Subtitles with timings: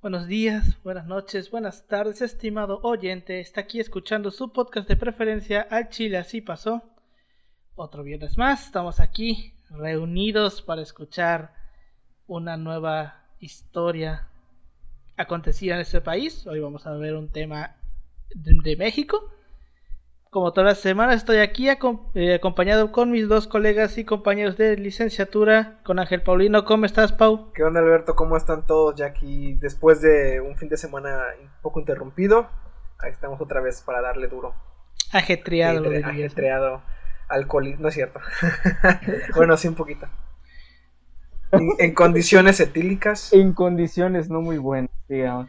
[0.00, 3.40] Buenos días, buenas noches, buenas tardes, estimado oyente.
[3.40, 6.84] Está aquí escuchando su podcast de preferencia Al Chile Así Pasó.
[7.74, 11.52] Otro viernes más, estamos aquí reunidos para escuchar
[12.28, 14.28] una nueva historia
[15.16, 16.46] acontecida en este país.
[16.46, 17.74] Hoy vamos a ver un tema
[18.32, 19.32] de, de México.
[20.30, 24.58] Como todas las semanas estoy aquí acom- eh, acompañado con mis dos colegas y compañeros
[24.58, 26.66] de licenciatura, con Ángel Paulino.
[26.66, 27.50] ¿Cómo estás, Pau?
[27.54, 28.14] ¿Qué onda Alberto?
[28.14, 32.46] ¿Cómo están todos ya aquí después de un fin de semana un poco interrumpido?
[32.98, 34.54] Ahí estamos otra vez para darle duro.
[35.12, 36.26] Ajetreado, lo Ajetre- dirías.
[36.32, 36.82] Ajetreado,
[37.28, 38.20] alcoholismo, no es cierto.
[39.34, 40.06] bueno, sí un poquito.
[41.52, 43.32] En, en condiciones etílicas.
[43.32, 45.48] En condiciones no muy buenas, digamos.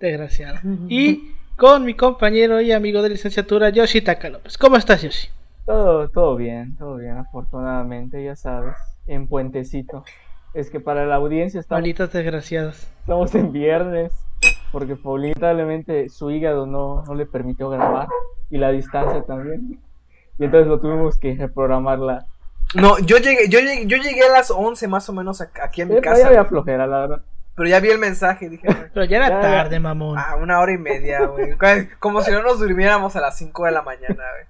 [0.00, 0.58] Desgraciado.
[0.88, 4.58] Y con mi compañero y amigo de licenciatura, Yoshi Taka López.
[4.58, 5.28] ¿Cómo estás, Yoshi?
[5.64, 8.74] Todo, todo bien, todo bien, afortunadamente, ya sabes,
[9.06, 10.02] en puentecito.
[10.54, 12.88] Es que para la audiencia estamos, Malditos desgraciados.
[13.02, 14.12] estamos en viernes,
[14.72, 18.08] porque Paulín lamentablemente su hígado no, no le permitió grabar,
[18.50, 19.78] y la distancia también.
[20.40, 22.26] Y entonces lo tuvimos que reprogramar la...
[22.74, 25.90] No, yo llegué, yo llegué, yo llegué a las 11 más o menos aquí en
[25.90, 26.22] mi Eh, casa.
[26.22, 27.22] ya había flojera, la verdad.
[27.54, 30.16] Pero ya vi el mensaje y dije, Pero ya era Ya, tarde, mamón.
[30.18, 31.50] ah, una hora y media, güey.
[31.98, 34.46] Como si no nos durmiéramos a las 5 de la mañana, güey.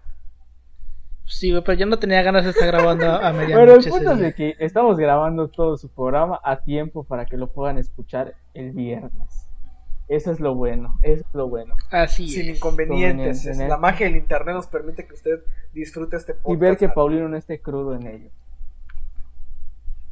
[1.25, 3.91] Sí, güey, pero yo no tenía ganas de estar grabando a Pero el medianoche.
[3.91, 7.79] punto es de que estamos grabando todo su programa a tiempo para que lo puedan
[7.79, 9.49] escuchar el viernes.
[10.09, 11.75] Eso es lo bueno, eso es lo bueno.
[11.91, 12.57] Así Sin es.
[12.59, 13.39] inconvenientes.
[13.39, 13.69] Conveniente, Es-.
[13.71, 15.41] La magia del internet nos permite que usted
[15.73, 16.53] disfrute este podcast.
[16.55, 18.31] Y ver que Paulino no esté crudo en ello.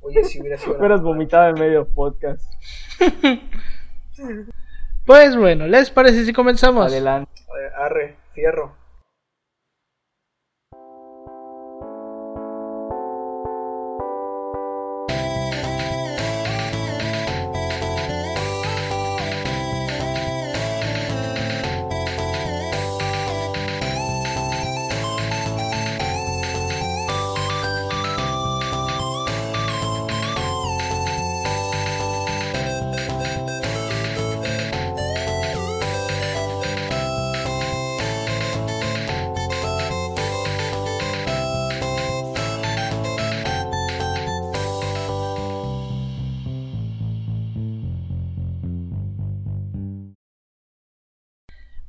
[0.00, 0.78] Oye, si hubiera sido.
[0.78, 2.44] Hubieras vomitado en medio podcast.
[5.06, 6.86] Pues bueno, ¿les parece si comenzamos?
[6.86, 7.42] Adelante.
[7.76, 8.76] Arre, fierro.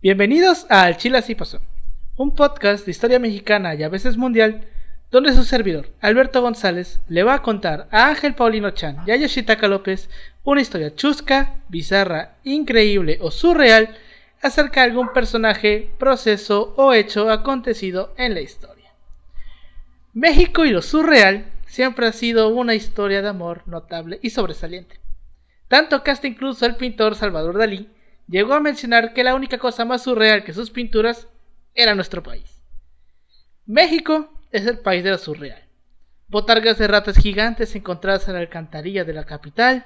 [0.04, 1.62] Bienvenidos a Al Chile Así Pasó,
[2.18, 4.68] un podcast de historia mexicana y a veces mundial,
[5.12, 9.16] donde su servidor, Alberto González, le va a contar a Ángel Paulino Chan y a
[9.16, 10.10] Yoshitaka López
[10.44, 13.96] una historia chusca, bizarra, increíble o surreal
[14.42, 18.90] acerca de algún personaje, proceso o hecho acontecido en la historia.
[20.14, 25.00] México y lo surreal siempre ha sido una historia de amor notable y sobresaliente.
[25.68, 27.88] Tanto que hasta incluso el pintor Salvador Dalí
[28.32, 31.28] llegó a mencionar que la única cosa más surreal que sus pinturas
[31.76, 32.64] era nuestro país.
[33.66, 35.62] México es el país de lo surreal.
[36.30, 39.86] Botargas de ratas gigantes encontradas en la alcantarilla de la capital,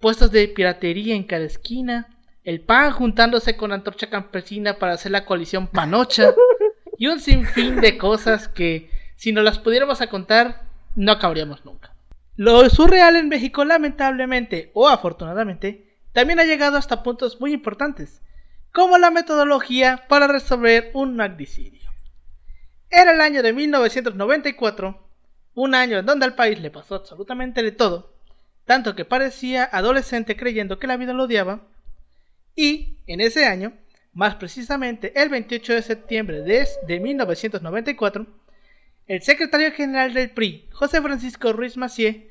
[0.00, 2.08] puestos de piratería en cada esquina,
[2.42, 6.34] el PAN juntándose con Antorcha Campesina para hacer la coalición panocha,
[6.98, 10.62] y un sinfín de cosas que, si nos las pudiéramos a contar,
[10.96, 11.94] no acabaríamos nunca.
[12.36, 18.22] Lo surreal en México, lamentablemente o afortunadamente, también ha llegado hasta puntos muy importantes,
[18.72, 21.90] como la metodología para resolver un magnicidio.
[22.90, 25.08] Era el año de 1994,
[25.54, 28.14] un año en donde al país le pasó absolutamente de todo,
[28.64, 31.62] tanto que parecía adolescente creyendo que la vida lo odiaba,
[32.54, 33.72] y en ese año,
[34.12, 38.26] más precisamente el 28 de septiembre de, de 1994,
[39.06, 42.29] el secretario general del PRI, José Francisco Ruiz Macié,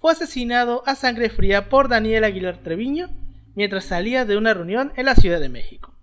[0.00, 3.10] fue asesinado a sangre fría por Daniel Aguilar Treviño
[3.54, 5.94] mientras salía de una reunión en la Ciudad de México.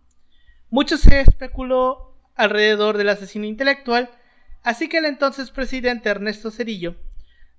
[0.69, 4.09] Mucho se especuló alrededor del asesino intelectual,
[4.63, 6.95] así que el entonces presidente Ernesto Cerillo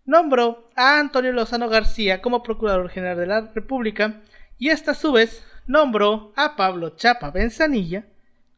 [0.04, 4.22] nombró a Antonio Lozano García como Procurador General de la República
[4.59, 8.06] y esta a su vez nombró a Pablo Chapa Benzanilla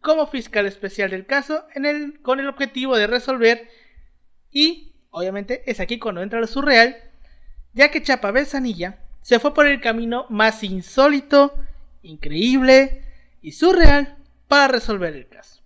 [0.03, 1.65] como fiscal especial del caso
[2.23, 3.69] con el objetivo de resolver
[4.51, 7.10] y, obviamente, es aquí cuando entra lo surreal,
[7.73, 11.55] ya que Chapa Benzanilla se fue por el camino más insólito,
[12.03, 13.03] increíble
[13.43, 14.17] y surreal
[14.49, 15.63] para resolver el caso.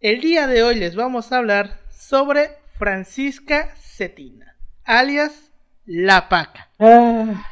[0.00, 5.52] El día de hoy les vamos a hablar sobre Francisca Cetina, alias
[5.84, 6.68] La Paca.
[6.78, 7.46] Ah,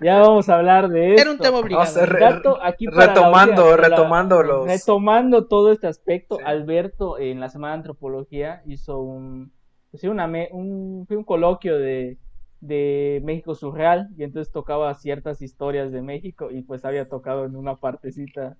[0.00, 1.22] ya vamos a hablar de esto.
[1.22, 1.84] Era un tema obligado.
[1.84, 4.66] Vamos a re- Dato aquí para la retomando, audiencia, retomando los.
[4.66, 6.42] Retomando todo este aspecto, Sí.
[6.46, 9.52] Alberto en la semana de antropología hizo un,
[9.90, 12.18] pues sí, una un, fue un coloquio de
[12.60, 17.56] de México Surreal y entonces tocaba ciertas historias de México y pues había tocado en
[17.56, 18.56] una partecita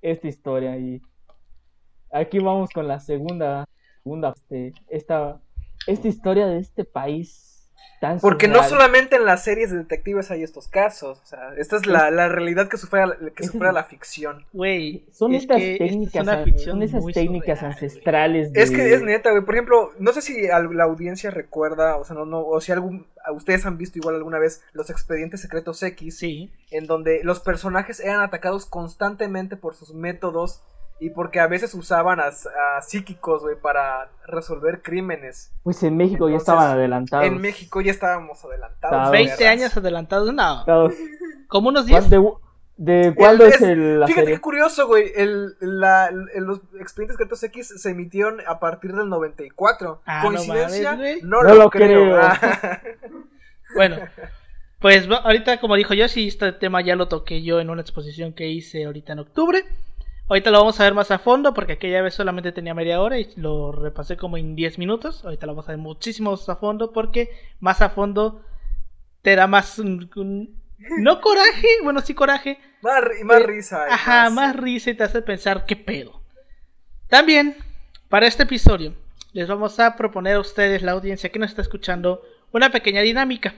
[0.00, 1.02] esta historia y
[2.10, 3.66] aquí vamos con la segunda,
[4.02, 5.40] segunda este, esta,
[5.86, 7.51] esta historia de este país
[8.02, 11.20] tan Porque no solamente en las series de detectives hay estos casos.
[11.22, 14.44] O sea, esta es la, la realidad que supera, que supera la ficción.
[14.52, 18.60] Güey, son es estas esta es técnicas, ficción son esas técnicas surreal, ancestrales de...
[18.60, 19.44] Es que es neta, güey.
[19.44, 23.06] Por ejemplo, no sé si la audiencia recuerda, o sea, no, no, o si algún,
[23.36, 28.00] ustedes han visto igual alguna vez los expedientes secretos X, Sí, en donde los personajes
[28.00, 30.60] eran atacados constantemente por sus métodos
[31.04, 35.52] y porque a veces usaban a, a psíquicos, güey, para resolver crímenes.
[35.62, 37.26] Pues en México ya estaban adelantados.
[37.26, 38.94] En México ya estábamos adelantados.
[38.96, 39.10] Estados.
[39.10, 39.52] 20 perras.
[39.52, 40.64] años adelantados, no,
[41.48, 42.08] como unos 10.
[42.10, 42.20] ¿De,
[42.76, 44.36] de cuándo es, el, la Fíjate serie?
[44.36, 45.12] qué curioso, güey.
[45.14, 50.00] El, la, el- los expedientes secretos X se emitieron a partir del 94.
[50.06, 50.92] Ah, no ¿Coincidencia?
[50.92, 51.86] mames, no, No lo, lo creo.
[52.04, 52.20] creo.
[52.22, 52.80] Ah.
[53.74, 53.96] Bueno,
[54.80, 58.32] pues ahorita como dijo yo, sí, este tema ya lo toqué yo en una exposición
[58.34, 59.64] que hice ahorita en octubre.
[60.28, 63.18] Ahorita lo vamos a ver más a fondo porque aquella vez solamente tenía media hora
[63.18, 65.24] y lo repasé como en 10 minutos.
[65.24, 67.30] Ahorita lo vamos a ver muchísimo más a fondo porque
[67.60, 68.42] más a fondo
[69.22, 69.78] te da más...
[69.78, 70.62] un- un-
[70.98, 72.58] no coraje, bueno, sí coraje.
[72.82, 73.84] más, más Eh, risa.
[73.90, 76.22] Ajá, más risa y te hace pensar qué pedo.
[77.08, 77.56] También,
[78.08, 78.94] para este episodio,
[79.32, 82.22] les vamos a proponer a ustedes, la audiencia que nos está escuchando,
[82.52, 83.54] una pequeña dinámica.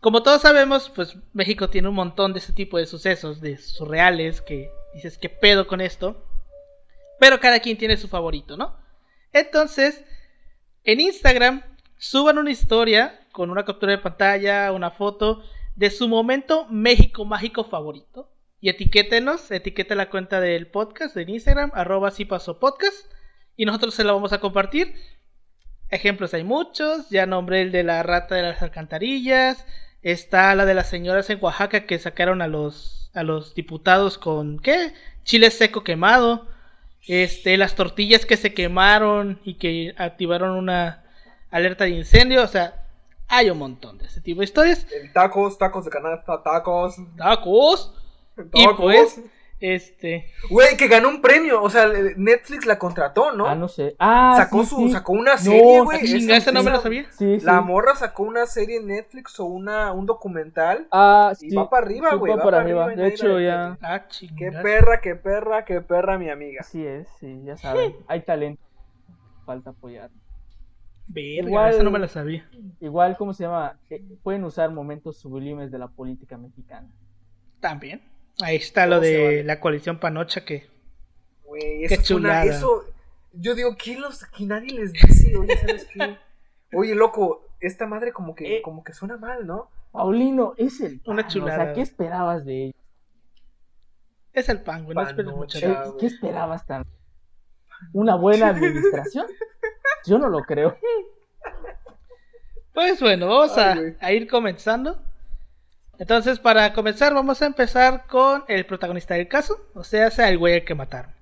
[0.00, 4.40] Como todos sabemos, pues México tiene un montón de ese tipo de sucesos, de surreales,
[4.40, 6.24] que dices qué pedo con esto.
[7.18, 8.76] Pero cada quien tiene su favorito, ¿no?
[9.32, 10.04] Entonces,
[10.84, 11.62] en Instagram,
[11.96, 15.42] suban una historia con una captura de pantalla, una foto
[15.74, 18.30] de su momento México mágico favorito.
[18.60, 22.96] Y etiquétenos, etiquete la cuenta del podcast en Instagram, arroba si pasó podcast.
[23.56, 24.94] Y nosotros se la vamos a compartir.
[25.90, 27.08] Ejemplos hay muchos.
[27.10, 29.64] Ya nombré el de la rata de las alcantarillas.
[30.02, 34.58] Está la de las señoras en Oaxaca que sacaron a los, a los diputados con,
[34.58, 34.92] ¿qué?
[35.24, 36.46] Chile seco quemado.
[37.06, 41.04] Este, las tortillas que se quemaron y que activaron una
[41.50, 42.42] alerta de incendio.
[42.42, 42.84] O sea,
[43.28, 44.86] hay un montón de ese tipo de historias.
[44.92, 46.96] El tacos, tacos de canasta, tacos.
[47.16, 47.92] Tacos.
[48.54, 48.76] Y tacos.
[48.78, 49.20] pues,
[49.60, 50.30] este.
[50.50, 51.62] Güey, que ganó un premio.
[51.62, 53.46] O sea, Netflix la contrató, ¿no?
[53.46, 53.96] Ah, no sé.
[53.98, 54.90] Ah, sacó, sí, su, sí.
[54.90, 56.00] sacó una No, serie, güey.
[56.04, 57.04] Chinga, esa no me la sabía.
[57.10, 57.46] Sí, sí.
[57.46, 60.86] La morra sacó una serie en Netflix o una, un documental.
[60.92, 61.56] Ah, Y sí.
[61.56, 62.30] va para arriba, sí, güey.
[62.30, 62.84] va va para para arriba.
[62.84, 63.78] arriba y De hecho, ya.
[63.82, 64.06] Ah,
[64.36, 66.60] Qué perra, qué perra, qué perra, mi amiga.
[66.60, 67.94] Así es, sí, ya saben.
[68.06, 68.62] Hay talento.
[69.44, 70.10] Falta apoyar.
[71.10, 72.46] Verga, Igual- esa no me la sabía.
[72.80, 73.78] Igual, ¿cómo se llama?
[73.88, 76.86] Eh, pueden usar momentos sublimes de la política mexicana.
[77.60, 78.02] También.
[78.42, 79.44] Ahí está lo ¿Cómo se de vale?
[79.44, 80.68] la coalición Panocha que.
[81.44, 82.18] Güey, Qué eso es una.
[82.28, 82.44] chulada.
[82.44, 82.84] Eso.
[83.32, 85.36] Yo digo, ¿quién los, que nadie les dice?
[85.36, 86.16] Oye, ¿sabes qué?
[86.76, 88.62] Oye, loco, esta madre como que, Eh.
[88.62, 89.70] como que suena mal, ¿no?
[89.92, 91.00] Paulino, es el.
[91.06, 91.64] Una pan, O chulada.
[91.64, 92.74] sea, ¿qué esperabas de ellos?
[94.32, 94.94] Es el pan, güey.
[94.94, 95.58] No esperes Panocha.
[95.68, 95.72] mucho.
[95.90, 96.84] Eh, ¿Qué esperabas tan?
[97.92, 99.26] ¿Una buena administración?
[100.06, 100.76] Yo no lo creo.
[102.72, 105.02] Pues bueno, vamos a, Ay, a ir comenzando.
[105.98, 110.38] Entonces, para comenzar, vamos a empezar con el protagonista del caso, o sea, sea el
[110.38, 111.12] güey al que mataron.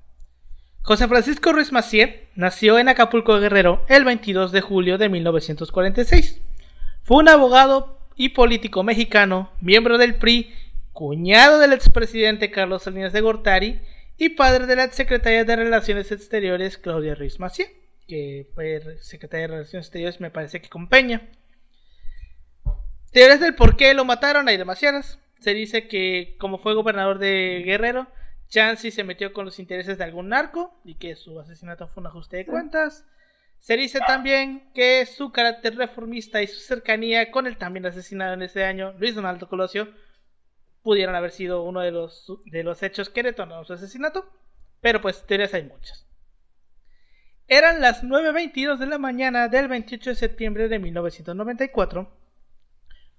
[0.83, 6.41] José Francisco Ruiz Macié nació en Acapulco Guerrero el 22 de julio de 1946.
[7.03, 10.55] Fue un abogado y político mexicano, miembro del PRI,
[10.93, 13.81] cuñado del expresidente Carlos Salinas de Gortari
[14.17, 17.75] y padre de la exsecretaria de Relaciones Exteriores Claudia Ruiz Macié,
[18.07, 21.29] que fue secretaria de Relaciones Exteriores me parece que con Peña.
[23.17, 25.19] Teorías del por qué lo mataron hay demasiadas.
[25.41, 28.09] Se dice que como fue gobernador de Guerrero,
[28.49, 32.09] Chansey se metió con los intereses de algún narco y que su asesinato fue un
[32.09, 33.07] ajuste de cuentas.
[33.59, 38.43] Se dice también que su carácter reformista y su cercanía con el también asesinado en
[38.43, 39.89] ese año, Luis Donaldo Colosio,
[40.83, 44.31] pudieron haber sido uno de los, de los hechos que detonaron su asesinato.
[44.83, 46.07] Pero pues teorías hay muchas.
[47.49, 52.26] Eran las 9.22 de la mañana del 28 de septiembre de 1994.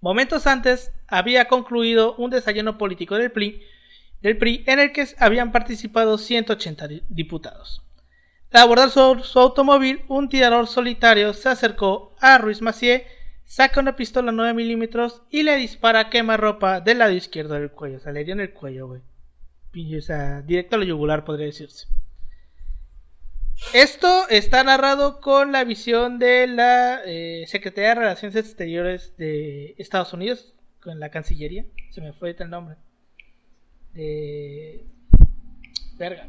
[0.01, 3.62] Momentos antes había concluido un desayuno político del PRI,
[4.22, 7.82] del PRI en el que habían participado 180 di- diputados.
[8.51, 13.06] Al abordar su, su automóvil, un tirador solitario se acercó a Ruiz Macié,
[13.46, 17.98] saca una pistola 9 milímetros y le dispara a quemarropa del lado izquierdo del cuello.
[17.98, 19.01] O sea, le en el cuello, güey.
[19.98, 21.88] O sea, directo a la yugular, podría decirse.
[23.74, 30.14] Esto está narrado con la visión de la eh, Secretaría de Relaciones Exteriores de Estados
[30.14, 31.66] Unidos, con la Cancillería.
[31.90, 32.76] Se me fue ahorita el nombre.
[33.94, 34.84] De.
[35.98, 36.28] Verga.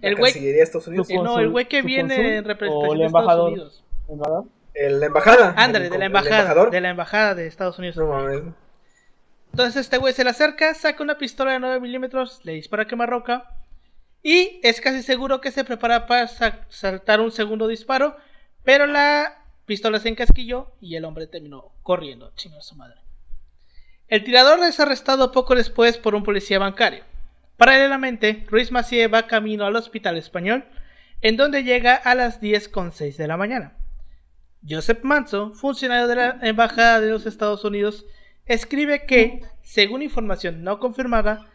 [0.00, 0.32] El güey.
[0.32, 1.10] Cancillería de Estados Unidos.
[1.10, 3.48] eh, no, Consul- el güey que viene cónsul en representación de Estados.
[3.52, 3.84] Unidos.
[4.08, 4.44] ¿Embajador?
[4.74, 5.54] El- la embajada.
[5.56, 6.36] Ándale, de la embajada.
[6.40, 6.70] embajador.
[6.70, 7.96] De la embajada de Estados Unidos.
[7.96, 8.42] No mames.
[9.52, 12.86] Entonces este güey se le acerca, saca una pistola de 9 milímetros, le dispara a
[12.86, 13.56] quemarroca
[14.22, 18.16] y es casi seguro que se prepara para sa- saltar un segundo disparo,
[18.64, 23.00] pero la pistola se encasquilló y el hombre terminó corriendo, chingar su madre.
[24.08, 27.04] El tirador es arrestado poco después por un policía bancario.
[27.56, 30.64] Paralelamente, Ruiz Macié va camino al hospital español,
[31.20, 33.74] en donde llega a las 10.06 de la mañana.
[34.68, 38.04] Joseph Manso, funcionario de la Embajada de los Estados Unidos,
[38.46, 41.49] escribe que, según información no confirmada,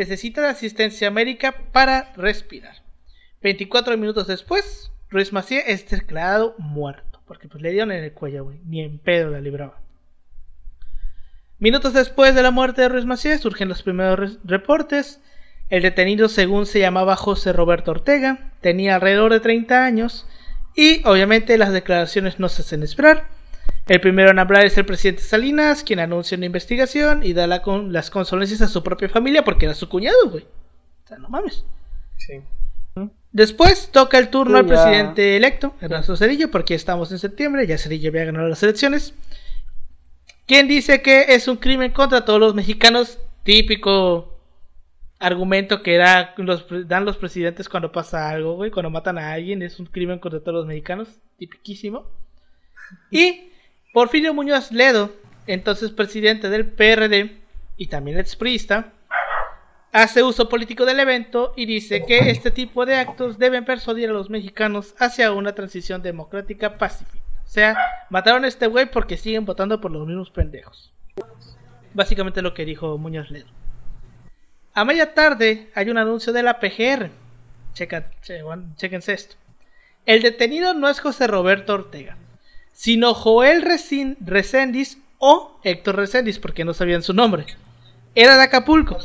[0.00, 2.76] necesita de asistencia médica para respirar.
[3.42, 8.44] 24 minutos después, Ruiz Macié es declarado muerto, porque pues le dieron en el cuello,
[8.44, 9.78] güey, ni en pedo la libraba.
[11.58, 15.20] Minutos después de la muerte de Ruiz Macié surgen los primeros re- reportes.
[15.68, 20.26] El detenido, según se llamaba José Roberto Ortega, tenía alrededor de 30 años
[20.74, 23.28] y obviamente las declaraciones no se hacen esperar.
[23.86, 27.60] El primero en hablar es el presidente Salinas, quien anuncia una investigación y da la
[27.62, 30.44] con- las consolencias a su propia familia porque era su cuñado, güey.
[31.04, 31.64] O sea, no mames.
[32.16, 32.40] Sí.
[33.32, 38.10] Después toca el turno al presidente electo, Ernesto Cedillo, porque estamos en septiembre, ya Cedillo
[38.10, 39.14] había ganado las elecciones.
[40.46, 44.36] Quien dice que es un crimen contra todos los mexicanos, típico
[45.20, 49.62] argumento que da los, dan los presidentes cuando pasa algo, güey, cuando matan a alguien,
[49.62, 51.08] es un crimen contra todos los mexicanos,
[51.38, 52.06] tipiquísimo.
[53.12, 53.49] Y
[53.92, 55.12] Porfirio Muñoz Ledo,
[55.46, 57.36] entonces presidente del PRD
[57.76, 58.92] y también expriista,
[59.92, 64.12] hace uso político del evento y dice que este tipo de actos deben persuadir a
[64.12, 67.24] los mexicanos hacia una transición democrática pacífica.
[67.44, 67.76] O sea,
[68.10, 70.92] mataron a este güey porque siguen votando por los mismos pendejos.
[71.94, 73.48] Básicamente lo que dijo Muñoz Ledo.
[74.72, 77.10] A media tarde hay un anuncio de la PGR.
[77.72, 79.34] Checa, che- bueno, chéquense esto.
[80.06, 82.16] El detenido no es José Roberto Ortega,
[82.72, 84.16] sino Joel Recin-
[85.18, 87.46] o Héctor Reséndiz, porque no sabían su nombre.
[88.14, 88.98] Era de Acapulco.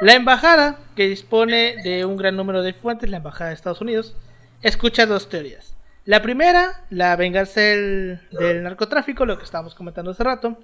[0.00, 4.16] La embajada, que dispone de un gran número de fuentes, la embajada de Estados Unidos,
[4.62, 5.74] escucha dos teorías.
[6.04, 10.56] La primera, la venganza del, del narcotráfico, lo que estábamos comentando hace rato.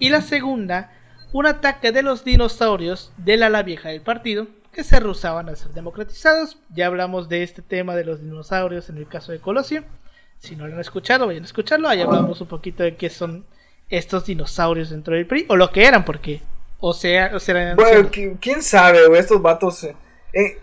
[0.00, 0.90] Y la segunda,
[1.32, 5.72] un ataque de los dinosaurios del ala vieja del partido, que se rehusaban a ser
[5.72, 6.58] democratizados.
[6.74, 9.84] Ya hablamos de este tema de los dinosaurios en el caso de Colosio.
[10.38, 11.88] Si no lo han escuchado, vayan a escucharlo.
[11.88, 13.44] Ahí hablamos un poquito de qué son
[13.88, 16.40] estos dinosaurios dentro del PRI, o lo que eran, porque
[16.80, 19.82] o sea, o sea, Bueno, qui- quién sabe, güey, estos vatos.
[19.84, 19.96] eh,
[20.32, 20.58] eh,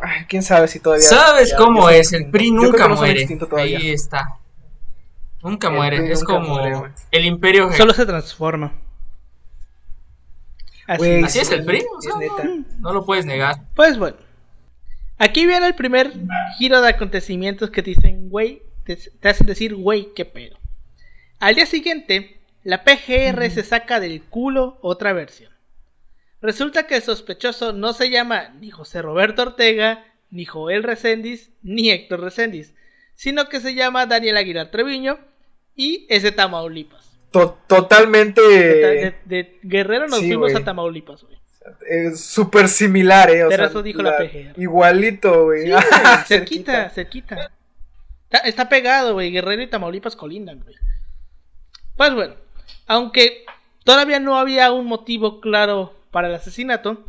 [0.00, 1.04] ay, quién sabe si todavía.
[1.06, 2.12] ¿Sabes ya- cómo es?
[2.12, 2.30] El.
[2.30, 3.26] PRI nunca no muere.
[3.56, 4.36] Ahí está.
[5.42, 5.96] Nunca El muere.
[5.98, 7.72] PRI Es nunca como muere, el imperio.
[7.72, 8.74] solo se transforma.
[10.86, 11.80] Así es el PRI.
[11.80, 12.44] o Es sea, neta.
[12.44, 13.56] no, no lo puedes negar.
[13.74, 14.16] Pues bueno.
[15.18, 16.12] Aquí viene el primer
[16.58, 18.62] giro de acontecimientos que te dicen, güey,
[18.96, 20.58] te, te hacen decir, güey, qué pedo.
[21.38, 25.50] Al día siguiente, la PGR se saca del culo otra versión.
[26.42, 31.90] Resulta que el sospechoso no se llama ni José Roberto Ortega, ni Joel Reséndiz, ni
[31.90, 32.74] Héctor Reséndiz,
[33.14, 35.18] sino que se llama Daniel Aguilar Treviño
[35.74, 37.18] y es de Tamaulipas.
[37.30, 38.40] To- totalmente.
[38.40, 41.36] De, de Guerrero nos sí, fuimos a Tamaulipas, güey.
[41.88, 43.44] eh, Súper similar, eh.
[43.44, 44.60] o Pero sea, eso dijo la PGR.
[44.60, 45.66] Igualito, güey.
[45.68, 45.72] Sí,
[46.26, 47.34] cerquita, cerquita.
[47.36, 47.52] Está,
[48.44, 49.30] está pegado, güey.
[49.30, 50.76] Guerrero y Tamaulipas colindan, güey.
[51.96, 52.34] Pues bueno,
[52.86, 53.44] aunque
[53.84, 57.04] todavía no había un motivo claro para el asesinato,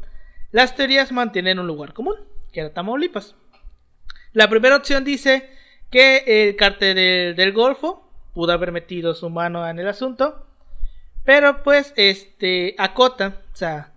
[0.52, 2.16] las teorías mantienen un lugar común,
[2.52, 3.36] que era Tamaulipas.
[4.34, 5.50] La primera opción dice
[5.90, 10.46] que el cártel del, del Golfo pudo haber metido su mano en el asunto,
[11.24, 13.92] pero pues este acota, o sea,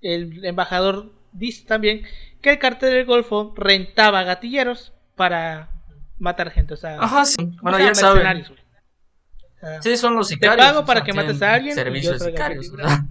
[0.00, 2.04] el embajador dice también
[2.40, 5.68] que el cártel del Golfo rentaba gatilleros para
[6.20, 7.36] matar gente, o sea, Ajá, sí.
[7.62, 8.42] Bueno, ya saben.
[8.42, 8.44] O
[9.60, 10.64] sea, Sí, son los Te sicarios.
[10.66, 12.68] pago o para sea, que mates a alguien Servicios sicarios.
[12.70, 12.88] o gatillero.
[12.88, 13.04] sea,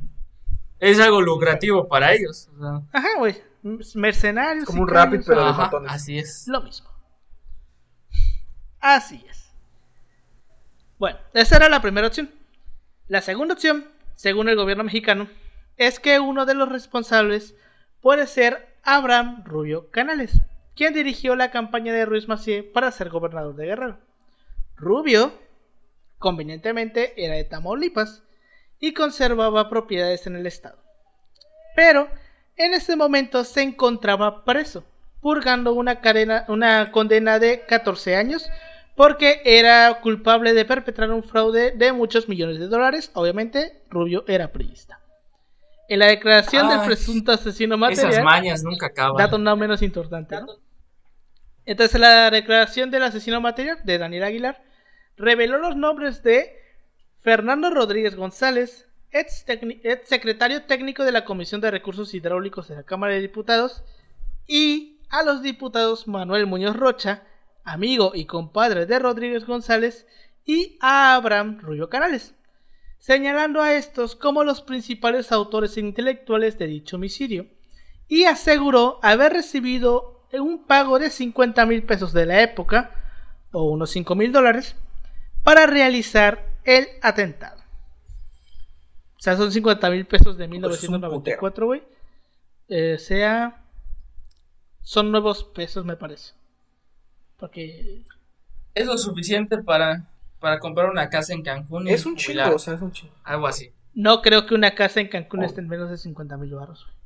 [0.80, 2.50] es algo lucrativo para ellos.
[2.56, 2.82] o sea.
[2.94, 3.36] Ajá, güey.
[3.96, 4.66] Mercenarios.
[4.66, 5.92] Como un Rapid, pero de matones.
[5.92, 6.48] así es.
[6.48, 6.90] Lo mismo.
[8.80, 9.52] Así es.
[10.98, 12.32] Bueno, esa era la primera opción.
[13.08, 13.86] La segunda opción,
[14.16, 15.28] según el gobierno mexicano,
[15.78, 17.56] es que uno de los responsables
[18.02, 20.42] puede ser Abraham Rubio Canales,
[20.80, 23.98] quien dirigió la campaña de Ruiz Macié para ser gobernador de Guerrero.
[24.78, 25.34] Rubio,
[26.20, 28.24] convenientemente, era de Tamaulipas
[28.80, 30.78] y conservaba propiedades en el estado.
[31.76, 32.08] Pero
[32.56, 34.86] en ese momento se encontraba preso,
[35.20, 38.50] purgando una, cadena, una condena de 14 años
[38.96, 43.12] porque era culpable de perpetrar un fraude de muchos millones de dólares.
[43.16, 45.02] Obviamente, Rubio era priista.
[45.90, 49.18] En la declaración del presunto asesino Esas material, mañas nunca acaban.
[49.18, 50.40] dato no menos importante.
[50.40, 50.69] ¿no?
[51.70, 54.64] Entonces, la declaración del asesino material de Daniel Aguilar
[55.18, 56.58] reveló los nombres de
[57.22, 59.46] Fernando Rodríguez González, ex,
[60.06, 63.84] secretario técnico de la Comisión de Recursos Hidráulicos de la Cámara de Diputados,
[64.48, 67.22] y a los diputados Manuel Muñoz Rocha,
[67.64, 70.08] amigo y compadre de Rodríguez González,
[70.44, 72.34] y a Abraham Rubio Canales,
[72.98, 77.46] señalando a estos como los principales autores intelectuales de dicho homicidio,
[78.08, 82.92] y aseguró haber recibido un pago de 50 mil pesos de la época,
[83.52, 84.76] o unos 5 mil dólares,
[85.44, 87.60] para realizar el atentado.
[89.18, 91.84] O sea, son 50 mil pesos de Pues es un 1994, güey.
[92.68, 93.64] Eh, sea.
[94.82, 96.34] Son nuevos pesos, me parece.
[97.38, 98.04] Porque.
[98.76, 100.08] Es lo suficiente para,
[100.40, 101.88] para comprar una casa en Cancún.
[101.88, 103.14] Es un chingo, o sea, es un chingo.
[103.24, 103.72] Algo así.
[103.94, 105.46] No creo que una casa en Cancún Oh.
[105.46, 106.86] esté en menos de 50 mil baros.
[106.86, 106.99] güey.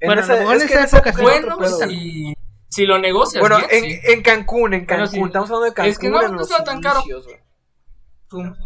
[0.00, 1.70] En Bueno, esa- a lo mejor es en que esa época era Bueno, güey.
[1.90, 2.34] si,
[2.68, 4.00] si lo negocias Bueno, bien, en, sí.
[4.04, 5.20] en Cancún, en Bueno, Cancún.
[5.20, 5.26] sí.
[5.26, 7.02] Estamos hablando de Cancún Es que no, en no los estaba tan caro.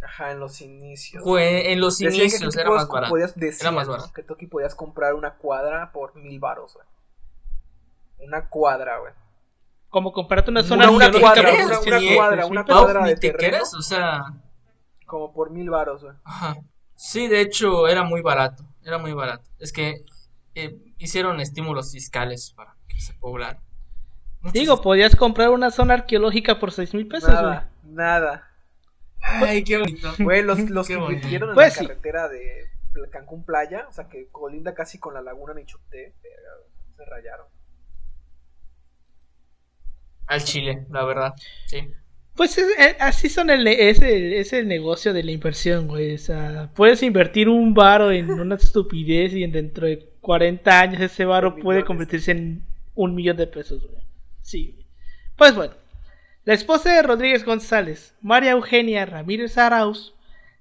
[0.02, 1.22] Ajá, en los inicios.
[1.24, 3.10] Fue en los Decían inicios era podías- más barato.
[3.10, 3.92] podías- decían, más ¿no?
[3.94, 4.12] barato.
[4.12, 6.86] Que tú aquí podías comprar una cuadra por mil baros, güey.
[8.28, 9.12] Una cuadra, güey.
[9.88, 12.50] Como comprarte una zona Una- una cuadra, una- 600 una cuadra, pesos.
[12.50, 13.64] una cuadra de te terreno.
[13.78, 14.24] o sea,
[15.06, 16.14] Como por mil baros, güey.
[16.24, 16.56] ajá.
[16.94, 19.44] Sí, de hecho era muy barato, era muy barato.
[19.58, 20.04] Es que
[20.54, 23.60] eh, hicieron estímulos fiscales para que se poblara.
[24.40, 27.42] Muchos Digo, podías comprar una zona arqueológica por 6 mil pesos, güey.
[27.42, 28.50] Nada, nada.
[29.22, 30.12] Ay, qué bonito.
[30.18, 31.86] Güey, los, que invirtieron en Pues la sí.
[31.86, 32.68] carretera de
[33.10, 36.12] Cancún Playa, o sea, que colinda casi con la laguna Nichupté,
[36.96, 37.46] se rayaron.
[40.26, 41.34] Al Chile, la verdad.
[41.66, 41.90] Sí.
[42.34, 46.14] Pues es- eh, así son el, es, el, es el negocio de la inversión, güey.
[46.14, 51.02] O sea, puedes invertir un varo en una estupidez y en dentro de 40 años
[51.02, 52.64] ese En puede convertirse en
[52.95, 54.02] un millón de pesos, güey.
[54.40, 54.87] Sí.
[55.37, 55.75] Pues bueno,
[56.45, 60.14] la esposa de Rodríguez González, María Eugenia Ramírez Arauz,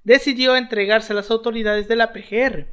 [0.04, 2.68] decidió entregarse a las autoridades de la PGR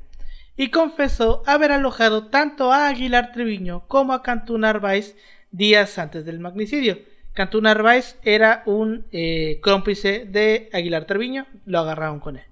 [0.56, 5.16] y confesó haber alojado tanto a Aguilar Treviño como a Cantú Narváez
[5.52, 6.98] días antes del magnicidio.
[7.34, 12.44] Cantú Narváez era un eh, cómplice de Aguilar Treviño, lo agarraron con él.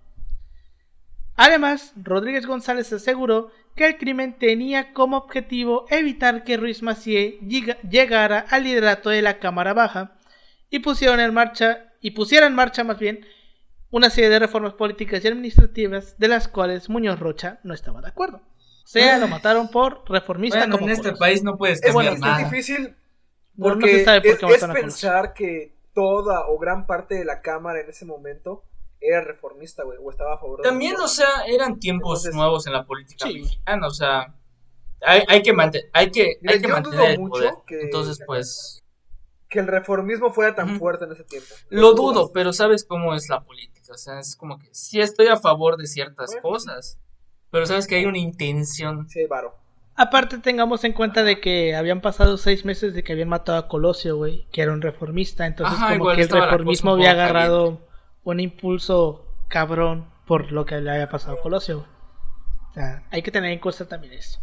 [1.34, 7.78] Además, Rodríguez González aseguró que el crimen tenía como objetivo evitar que Ruiz Macié llega-
[7.88, 10.18] llegara al liderato de la Cámara Baja
[10.68, 13.24] y pusieron en marcha y pusiera en marcha más bien
[13.90, 18.08] una serie de reformas políticas y administrativas de las cuales Muñoz Rocha no estaba de
[18.08, 18.36] acuerdo.
[18.84, 22.12] O sea, lo mataron por reformista Bueno, como en este país no puedes Es, cambiar
[22.14, 22.44] es bueno, nada.
[22.50, 22.96] difícil
[23.56, 24.74] No, no porque se sabe por es, qué es Colosio.
[24.82, 28.62] pensar que toda o gran parte de la Cámara en ese momento
[29.00, 32.66] era reformista, güey, o estaba a favor de También, o sea, eran tiempos Entonces- nuevos
[32.66, 33.40] en la política Sí.
[33.40, 34.34] mexicana, o sea,
[35.00, 37.54] hay, hay que, mantener hay que, Mira, hay que mantener el mucho poder.
[37.66, 38.82] que- Entonces, pues,
[39.48, 41.48] que el reformismo fuera tan fuerte en ese tiempo.
[41.70, 45.28] lo dudo, pero sabes cómo es la política, o sea, es como que sí estoy
[45.28, 46.98] a favor de ciertas Bueno, cosas,
[47.50, 49.08] pero sabes que hay una intención.
[49.08, 49.54] Sí, varo.
[49.94, 53.68] Aparte tengamos en cuenta de que habían pasado seis meses de que habían matado a
[53.68, 57.80] Colosio, güey, que era un reformista, entonces Ajá, como igual que el reformismo había agarrado
[58.30, 61.86] un impulso cabrón por lo que le había pasado a Colosio.
[63.10, 64.40] hay que tener en cuenta también eso.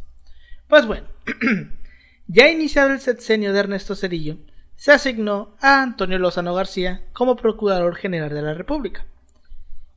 [0.67, 1.07] Pues bueno,
[2.27, 4.37] ya iniciado el sexenio de Ernesto Cedillo,
[4.75, 9.05] se asignó a Antonio Lozano García como Procurador General de la República,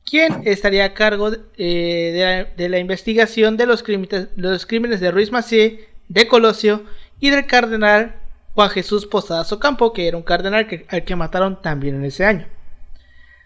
[0.05, 5.11] quien estaría a cargo de, eh, de la, investigación de los crímenes, los crímenes de
[5.11, 6.83] Ruiz Macié, de Colosio
[7.19, 8.15] y del cardenal
[8.53, 12.47] Juan Jesús Posadas Ocampo, que era un cardenal al que mataron también en ese año.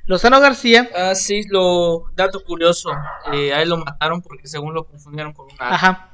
[0.06, 2.90] Lozano García, Ah, sí, lo dato curioso,
[3.32, 5.74] eh, a él lo mataron porque según lo confundieron con una...
[5.74, 6.10] ajá,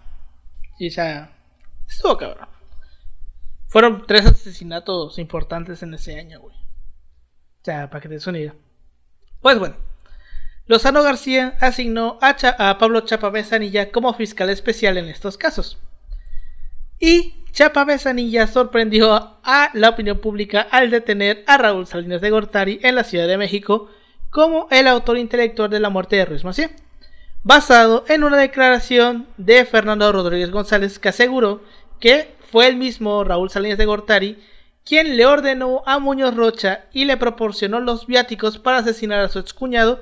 [0.77, 1.31] y sea,
[1.87, 2.47] estuvo cabrón.
[3.67, 6.55] Fueron tres asesinatos importantes en ese año, güey.
[6.55, 8.55] O sea, para que te des una idea.
[9.41, 9.75] Pues bueno,
[10.65, 15.77] Lozano García asignó a, Cha- a Pablo Chapa Besanilla como fiscal especial en estos casos.
[16.99, 22.79] Y Chapa Besanilla sorprendió a la opinión pública al detener a Raúl Salinas de Gortari
[22.83, 23.89] en la Ciudad de México
[24.29, 26.69] como el autor intelectual de la muerte de Ruiz Macié,
[27.43, 31.63] basado en una declaración de Fernando Rodríguez González que aseguró
[31.99, 34.37] que fue el mismo Raúl Salinas de Gortari
[34.85, 39.39] quien le ordenó a Muñoz Rocha y le proporcionó los viáticos para asesinar a su
[39.39, 40.01] excuñado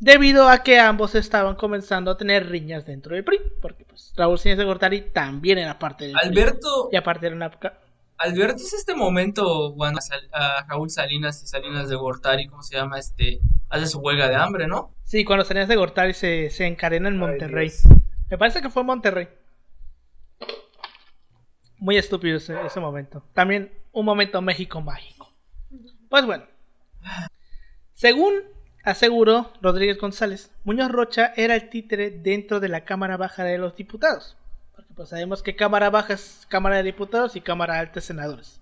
[0.00, 4.38] debido a que ambos estaban comenzando a tener riñas dentro del PRI, porque pues Raúl
[4.38, 6.28] Salinas de Gortari también era parte del PRI.
[6.28, 7.50] Alberto, Y aparte era una
[8.18, 12.62] Alberto es este momento cuando a Sal- a Raúl Salinas y Salinas de Gortari, ¿cómo
[12.62, 12.98] se llama?
[12.98, 14.94] Este, hace su huelga de hambre, ¿no?
[15.04, 17.70] Sí, cuando Salinas de Gortari se, se encadena en Monterrey.
[18.30, 19.28] Me parece que fue en Monterrey.
[21.78, 23.22] Muy estúpido ese, ese momento.
[23.32, 25.32] También un momento México mágico.
[26.10, 26.44] Pues bueno.
[27.94, 28.34] Según
[28.82, 33.76] aseguró Rodríguez González, Muñoz Rocha era el títere dentro de la Cámara Baja de los
[33.76, 34.36] Diputados.
[34.74, 38.60] Porque pues sabemos que Cámara Baja es Cámara de Diputados y Cámara Alta es Senadores.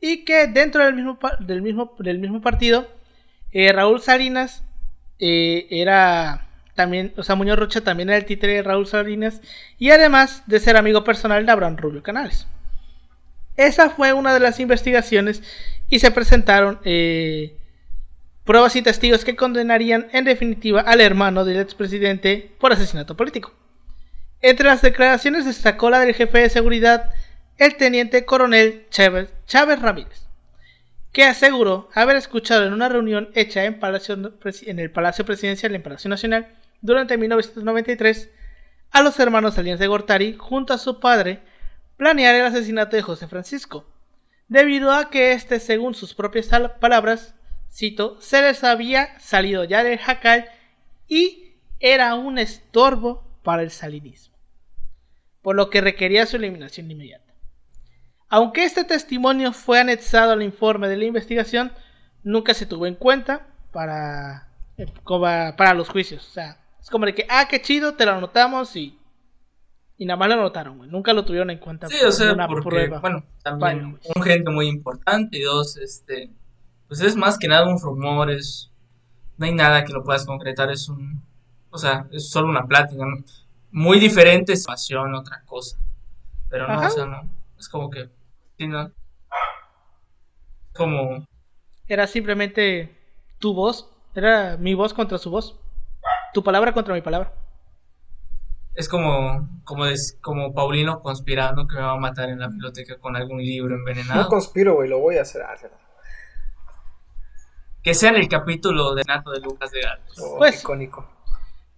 [0.00, 2.88] Y que dentro del mismo, del mismo, del mismo partido,
[3.50, 4.62] eh, Raúl Salinas
[5.18, 9.40] eh, era también, o sea, Muñoz Rocha también era el títere de Raúl Salinas
[9.78, 12.46] y además de ser amigo personal de Abraham Rubio Canales.
[13.56, 15.42] Esa fue una de las investigaciones
[15.88, 17.56] y se presentaron eh,
[18.48, 23.52] pruebas y testigos que condenarían en definitiva al hermano del expresidente por asesinato político.
[24.40, 27.10] Entre las declaraciones destacó la del jefe de seguridad,
[27.58, 30.22] el teniente coronel Chávez, Ramírez,
[31.12, 33.78] que aseguró haber escuchado en una reunión hecha en,
[34.78, 36.48] el Palacio Presidencial en Palacio Nacional
[36.80, 38.30] durante 1993
[38.92, 41.40] a los hermanos Salinas de Gortari junto a su padre
[41.98, 43.84] planear el asesinato de José Francisco,
[44.48, 46.48] debido a que este, según sus propias
[46.80, 47.34] palabras,
[47.70, 50.48] cito, se les había salido ya del jacal
[51.06, 54.36] y era un estorbo para el salinismo,
[55.42, 57.34] por lo que requería su eliminación inmediata.
[58.28, 61.72] Aunque este testimonio fue anexado al informe de la investigación,
[62.22, 64.86] nunca se tuvo en cuenta para, eh,
[65.56, 66.26] para los juicios.
[66.26, 68.98] O sea, es como de que, ah, qué chido, te lo anotamos y,
[69.96, 70.90] y nada más lo anotaron, güey.
[70.90, 71.88] Nunca lo tuvieron en cuenta.
[71.88, 73.00] Sí, o sea, una porque, prueba.
[73.00, 74.14] bueno, también Bueno, pues.
[74.14, 76.30] un gente muy importante y dos, este,
[76.88, 78.70] pues es más que nada un rumor, es,
[79.36, 81.22] no hay nada que lo puedas concretar, es un,
[81.70, 83.16] o sea, es solo una plática, ¿no?
[83.70, 85.78] Muy diferente es pasión, otra cosa,
[86.48, 86.86] pero no, Ajá.
[86.86, 88.08] o sea, no, es como que,
[88.66, 88.90] no,
[90.74, 91.24] como,
[91.86, 92.96] Era simplemente
[93.38, 95.58] tu voz, era mi voz contra su voz.
[96.32, 97.32] Tu palabra contra mi palabra.
[98.74, 102.96] es como, como, des- como Paulino conspirando que me va a matar en la biblioteca
[102.98, 104.28] con algún libro No envenenado.
[104.28, 105.42] conspiro, güey, lo voy a hacer.
[107.82, 110.18] Que sea en el capítulo de Nato de Lucas de Gales.
[110.20, 111.08] Oh, Pues- icónico.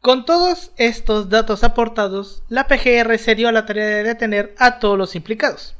[0.00, 4.78] Con todos estos datos aportados, la PGR se dio a la tarea de detener a
[4.78, 5.76] todos los implicados,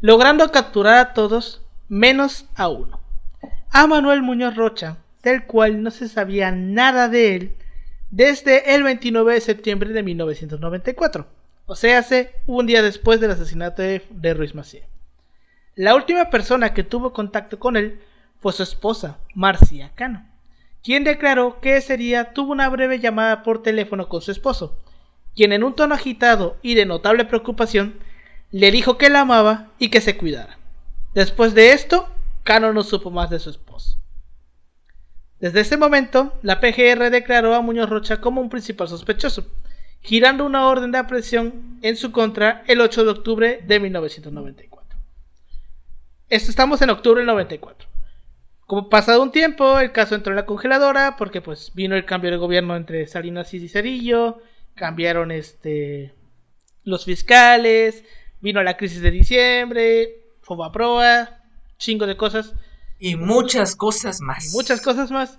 [0.00, 2.98] logrando capturar a todos menos a uno,
[3.70, 7.56] a Manuel Muñoz Rocha, del cual no se sabía nada de él
[8.10, 11.26] desde el 29 de septiembre de 1994,
[11.66, 14.84] o sea, hace un día después del asesinato de, de Ruiz Macié.
[15.74, 18.00] La última persona que tuvo contacto con él
[18.40, 20.26] fue su esposa, Marcia Cano,
[20.82, 24.78] quien declaró que ese día tuvo una breve llamada por teléfono con su esposo,
[25.34, 27.98] quien en un tono agitado y de notable preocupación
[28.50, 30.58] le dijo que la amaba y que se cuidara.
[31.14, 32.08] Después de esto,
[32.44, 33.98] Cano no supo más de su esposo.
[35.40, 39.46] Desde ese momento, la PGR declaró a Muñoz Rocha como un principal sospechoso,
[40.00, 44.98] girando una orden de aprehensión en su contra el 8 de octubre de 1994.
[46.28, 47.87] Esto estamos en octubre del 94.
[48.68, 52.30] Como pasado un tiempo, el caso entró en la congeladora porque pues vino el cambio
[52.30, 54.42] de gobierno entre Salinas y Cerillo,
[54.74, 56.12] cambiaron este
[56.84, 58.04] los fiscales,
[58.42, 61.40] vino la crisis de diciembre, Fobaproa,
[61.78, 62.52] chingo de cosas,
[62.98, 64.50] Y muchas cosas más.
[64.52, 65.38] muchas cosas más.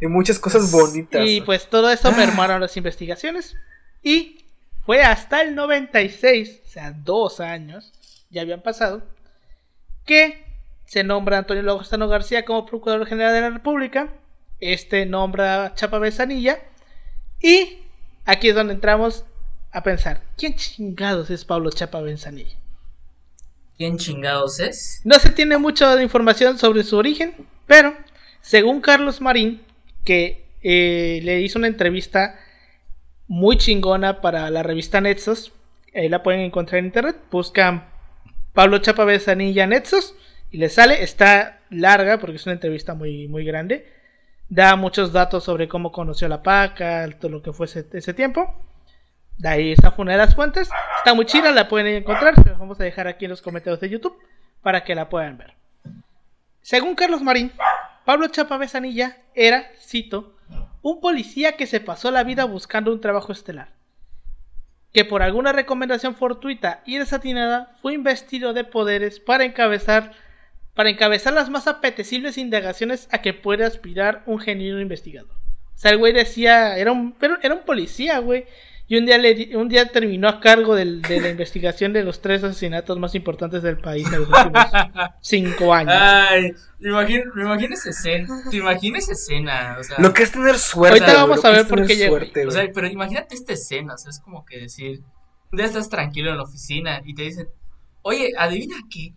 [0.00, 1.28] Y muchas cosas bonitas.
[1.28, 3.54] Y pues todo eso mermaron las investigaciones.
[4.02, 4.46] Y
[4.86, 7.92] fue hasta el 96, o sea, dos años,
[8.30, 9.02] ya habían pasado,
[10.06, 10.41] que
[10.92, 14.12] se nombra a Antonio Lozano García como Procurador General de la República.
[14.60, 16.58] Este nombra a Chapa Besanilla.
[17.40, 17.78] Y
[18.26, 19.24] aquí es donde entramos
[19.70, 22.58] a pensar, ¿quién chingados es Pablo Chapa Besanilla?
[23.78, 25.00] ¿Quién chingados es?
[25.04, 27.94] No se tiene mucha información sobre su origen, pero
[28.42, 29.62] según Carlos Marín,
[30.04, 32.38] que eh, le hizo una entrevista
[33.28, 35.52] muy chingona para la revista Nexos,
[35.94, 37.88] ahí la pueden encontrar en internet, buscan
[38.52, 40.14] Pablo Chapa Besanilla Nexos
[40.52, 43.90] y les sale, está larga porque es una entrevista muy, muy grande,
[44.50, 48.54] da muchos datos sobre cómo conoció la paca, todo lo que fue ese, tiempo.
[49.38, 50.68] De ahí fue una de las fuentes.
[50.98, 52.34] Está muy chida, la pueden encontrar.
[52.34, 54.18] Se las vamos a dejar aquí en los comentarios de YouTube
[54.60, 55.54] para que la puedan ver.
[56.60, 57.50] Según Carlos Marín,
[58.04, 60.36] Pablo Chapa Besanilla era, cito,
[60.82, 63.70] un policía que se pasó la vida buscando un trabajo estelar.
[64.92, 70.12] Que por alguna recomendación fortuita y desatinada fue investido de poderes para encabezar,
[70.74, 75.36] para encabezar las más apetecibles indagaciones a que puede aspirar un genuino investigador.
[75.74, 78.46] O sea, el güey decía, era un, pero era un policía, güey.
[78.88, 82.20] Y un día, le, un día terminó a cargo del- de la investigación de los
[82.20, 84.66] tres asesinatos más importantes del país en los últimos
[85.22, 85.94] cinco años.
[85.96, 88.28] Ay, me imagino, me imagino esa escena.
[88.50, 89.76] ¿Te imaginas esa escena?
[89.80, 90.98] O sea, Lo que es tener suerte.
[91.00, 92.48] Ahorita güey, vamos a ver por qué llega.
[92.48, 93.94] o sea, pero imagínate esta escena.
[93.94, 95.00] O sea, es como que decir:
[95.50, 97.48] un día estás tranquilo en la oficina y te dicen,
[98.02, 99.14] oye, adivina qué.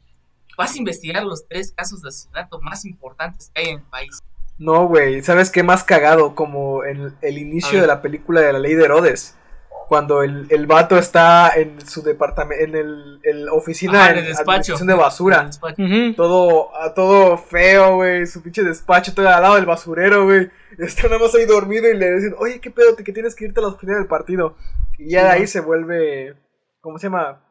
[0.57, 4.19] Vas a investigar los tres casos de asesinato más importantes que hay en el país.
[4.57, 6.33] No, güey, ¿sabes qué más cagado?
[6.35, 9.35] Como el, el inicio de la película de la ley de Herodes.
[9.89, 14.25] Cuando el, el vato está en su departamento, en el, el oficina Ajá, en el
[14.27, 14.77] despacho.
[14.77, 15.43] de En el basura.
[15.43, 15.83] despacho.
[15.83, 16.13] Ujú.
[16.15, 20.49] Todo, a todo feo, güey, su pinche despacho todo al lado del basurero, güey.
[20.79, 22.95] Está nada más ahí dormido y le dicen, oye, ¿qué pedo?
[22.95, 24.55] Que tienes que irte a la oficina del partido.
[24.97, 25.47] Y ya Sí, de ahí ¿no?
[25.47, 26.35] se vuelve,
[26.81, 27.41] ¿cómo se llama?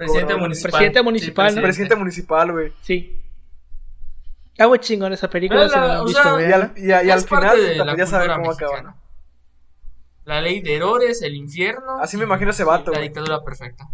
[0.00, 0.40] Presidente Gobernador.
[0.40, 0.70] municipal.
[0.70, 1.62] Presidente municipal, ¿no?
[1.62, 2.72] Presidente municipal, güey.
[2.82, 3.16] Sí.
[4.52, 6.72] Está muy chingón esa película, si no la- la han o visto, sea, Y al,
[6.76, 8.72] y y al final, ya saben cómo acaba.
[8.72, 8.96] mexicana.
[10.24, 11.98] La ley de Herodes, el infierno.
[12.00, 13.08] Así me imagino ese vato, La güey.
[13.08, 13.88] dictadura perfecta.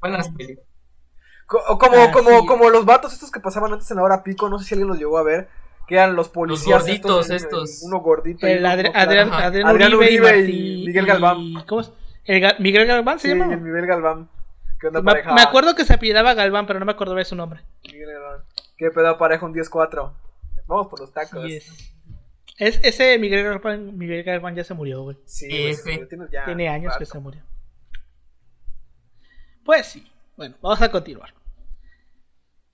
[0.00, 0.68] Buenas películas.
[1.46, 2.46] Co- como, Ah, como, sí.
[2.46, 4.88] como los vatos estos que pasaban antes en la hora pico, no sé si alguien
[4.88, 5.48] los llegó a ver,
[5.86, 6.80] que eran los policías.
[6.82, 7.82] gorditos en- estos.
[7.82, 8.46] Uno gordito.
[8.46, 9.32] El uno Adri- como Adrián.
[9.32, 11.64] Adrián Adrián Uribe, y, Uribe y Martí- Miguel Galván.
[11.66, 11.92] ¿Cómo es?
[12.24, 13.52] El Ga- Miguel Galván se Sí, llama.
[13.54, 14.28] el Miguel Galván.
[14.82, 15.32] ¿Qué onda, Me, pareja?
[15.32, 17.60] me acuerdo que se apellidaba Galván, pero no me acuerdo de su nombre.
[17.84, 18.40] Miguel Galván.
[18.76, 19.46] ¿Qué pedo, pareja?
[19.46, 20.12] Un 10-4.
[20.66, 21.44] Vamos por los tacos.
[21.46, 21.92] Sí, es.
[22.58, 25.16] Es- ese Miguel Galván, Miguel Galván ya se murió, güey.
[25.24, 26.98] Sí, güey, ya Tiene años rato.
[26.98, 27.42] que se murió.
[29.64, 30.06] Pues sí.
[30.36, 31.32] Bueno, vamos a continuar.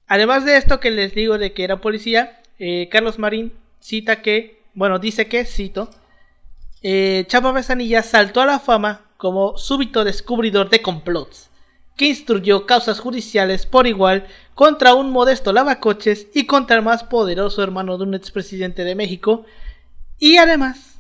[0.06, 4.62] Además de esto que les digo de que era policía, eh, Carlos Marín cita que,
[4.74, 5.90] bueno, dice que, cito,
[6.82, 11.50] eh, Chapa Besanilla saltó a la fama como súbito descubridor de complots,
[11.98, 17.62] que instruyó causas judiciales por igual contra un modesto lavacoches y contra el más poderoso
[17.62, 19.44] hermano de un expresidente de México,
[20.18, 20.98] y además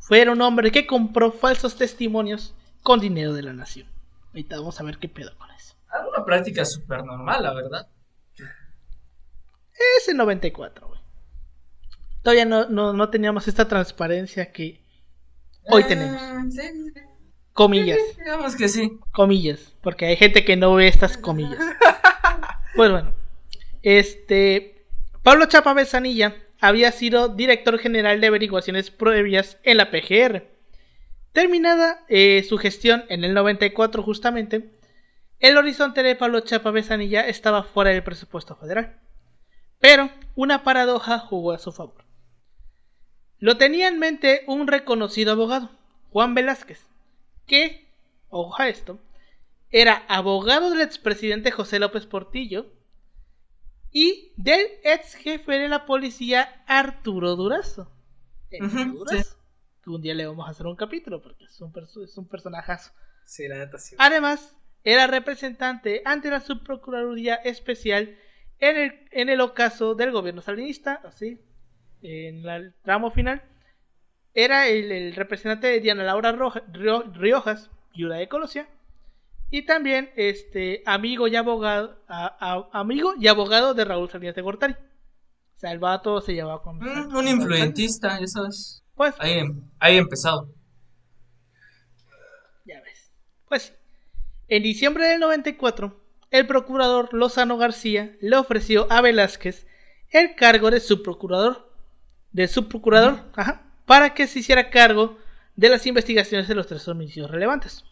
[0.00, 3.86] fue un hombre que compró falsos testimonios con dinero de la nación.
[4.28, 5.74] Ahorita vamos a ver qué pedo con eso.
[6.16, 7.88] Una práctica súper normal, la verdad.
[9.98, 11.00] Es el 94, güey.
[12.22, 14.80] Todavía no, no, no teníamos esta transparencia que
[15.70, 16.20] hoy Eh, tenemos.
[16.50, 17.00] sí, sí,
[17.52, 18.98] Comillas, digamos que sí.
[19.12, 21.58] comillas, porque hay gente que no ve estas comillas.
[22.76, 23.12] Pues bueno,
[23.82, 24.86] este
[25.24, 30.46] Pablo Chapa Besanilla había sido director general de averiguaciones previas en la PGR.
[31.32, 34.70] Terminada eh, su gestión en el 94 justamente,
[35.40, 39.00] el horizonte de Pablo Chapa Besanilla estaba fuera del presupuesto federal.
[39.78, 42.04] Pero una paradoja jugó a su favor.
[43.38, 45.70] Lo tenía en mente un reconocido abogado,
[46.10, 46.89] Juan Velázquez,
[47.50, 47.92] que,
[48.28, 49.00] ojo a esto,
[49.70, 52.72] era abogado del expresidente José López Portillo
[53.90, 57.90] y del ex jefe de la policía Arturo Durazo.
[58.50, 61.72] Que un día le vamos a hacer un capítulo porque es un,
[62.04, 62.92] es un personajazo.
[63.24, 63.96] Sí, la neta sí.
[63.98, 68.16] Además, era representante ante la Subprocuraduría Especial
[68.60, 71.40] en el, en el ocaso del gobierno salinista, así,
[72.00, 73.42] en el tramo final.
[74.34, 78.68] Era el, el representante de Diana Laura Roja- Rio- Riojas, viuda de Colossia,
[79.50, 82.36] y también este amigo y abogado, a-
[82.72, 84.74] a- amigo y abogado de Raúl Salinas de Gortari.
[84.74, 86.78] O sea, el vato se llevaba con...
[86.78, 88.82] Mm, un influentista, ya sabes.
[88.94, 90.48] Pues, Ahí, em- ahí empezado.
[92.64, 93.10] Ya ves.
[93.48, 93.74] Pues.
[94.48, 99.66] En diciembre del 94, el procurador Lozano García le ofreció a Velázquez
[100.10, 101.70] el cargo de subprocurador.
[102.32, 105.18] De subprocurador, ajá, para que se hiciera cargo
[105.56, 107.84] de las investigaciones de los tres homicidios relevantes.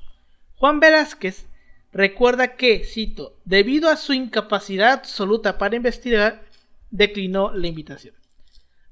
[0.55, 1.49] Juan Velázquez
[1.91, 6.45] recuerda que, cito, debido a su incapacidad absoluta para investigar,
[6.93, 8.15] declinó la invitación.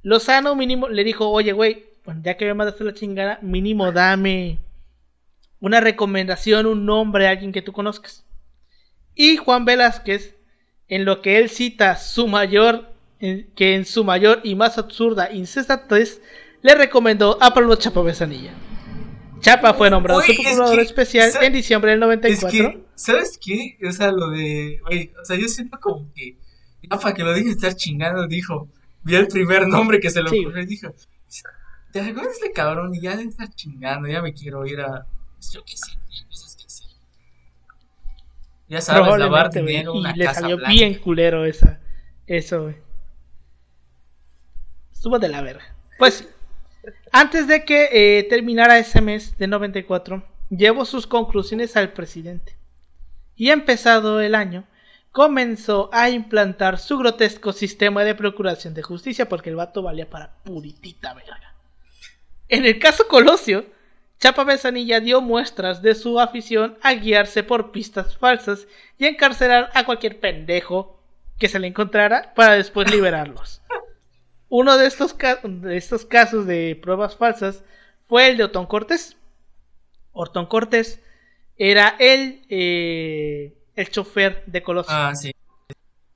[0.02, 1.84] Lozano mínimo le dijo, oye, güey,
[2.24, 4.58] ya que me mandaste la chingada, mínimo dame
[5.60, 8.26] una recomendación, un nombre, alguien que tú conozcas.
[9.14, 10.34] Y Juan Velázquez,
[10.88, 12.90] en lo que él cita su mayor,
[13.20, 16.20] que en su mayor y más absurda incesatez,
[16.62, 18.52] le recomendó a Pablo Chapa Besanilla.
[19.40, 20.38] Chapa fue nombrado Uy, su es
[20.70, 22.06] que, especial en diciembre del Es
[22.42, 22.50] 94.
[22.50, 23.78] que, ¿sabes qué?
[23.86, 24.80] O sea, lo de.
[24.86, 26.36] Oye, o sea, yo siento como que.
[26.88, 28.68] Para que lo deje de estar chingando, dijo.
[29.02, 30.40] Vio el primer nombre que se le Sí.
[30.40, 30.92] ocurrió y dijo.
[31.92, 32.94] ¿Te acuerdas de este cabrón?
[32.94, 35.06] Y ya de estar chingando, ya me quiero ir a.
[35.52, 35.92] Yo qué sé,
[36.28, 36.86] cosas que hacer.
[38.68, 40.72] Ya sabes, lavar dinero, y una le casa salió blanca.
[40.72, 41.78] bien culero esa,
[42.26, 42.76] eso, güey.
[44.92, 45.64] Estuvo de la verga.
[45.98, 46.28] Pues,
[47.12, 52.56] antes de que eh, terminara ese mes de 94, llevó sus conclusiones al presidente.
[53.34, 54.64] Y empezado el año,
[55.12, 60.34] comenzó a implantar su grotesco sistema de procuración de justicia porque el vato valía para
[60.44, 61.54] puritita verga.
[62.48, 63.64] En el caso Colosio,
[64.18, 68.66] Chapa Besanilla dio muestras de su afición a guiarse por pistas falsas
[68.98, 71.00] y encarcelar a cualquier pendejo
[71.38, 73.62] que se le encontrara para después liberarlos.
[74.48, 77.64] Uno de estos, de estos casos de pruebas falsas
[78.08, 79.16] fue el de Otón Cortés.
[80.12, 81.02] Ortón Cortés
[81.56, 84.94] era el, eh, el chofer de Colosio.
[84.94, 85.32] Ah, sí.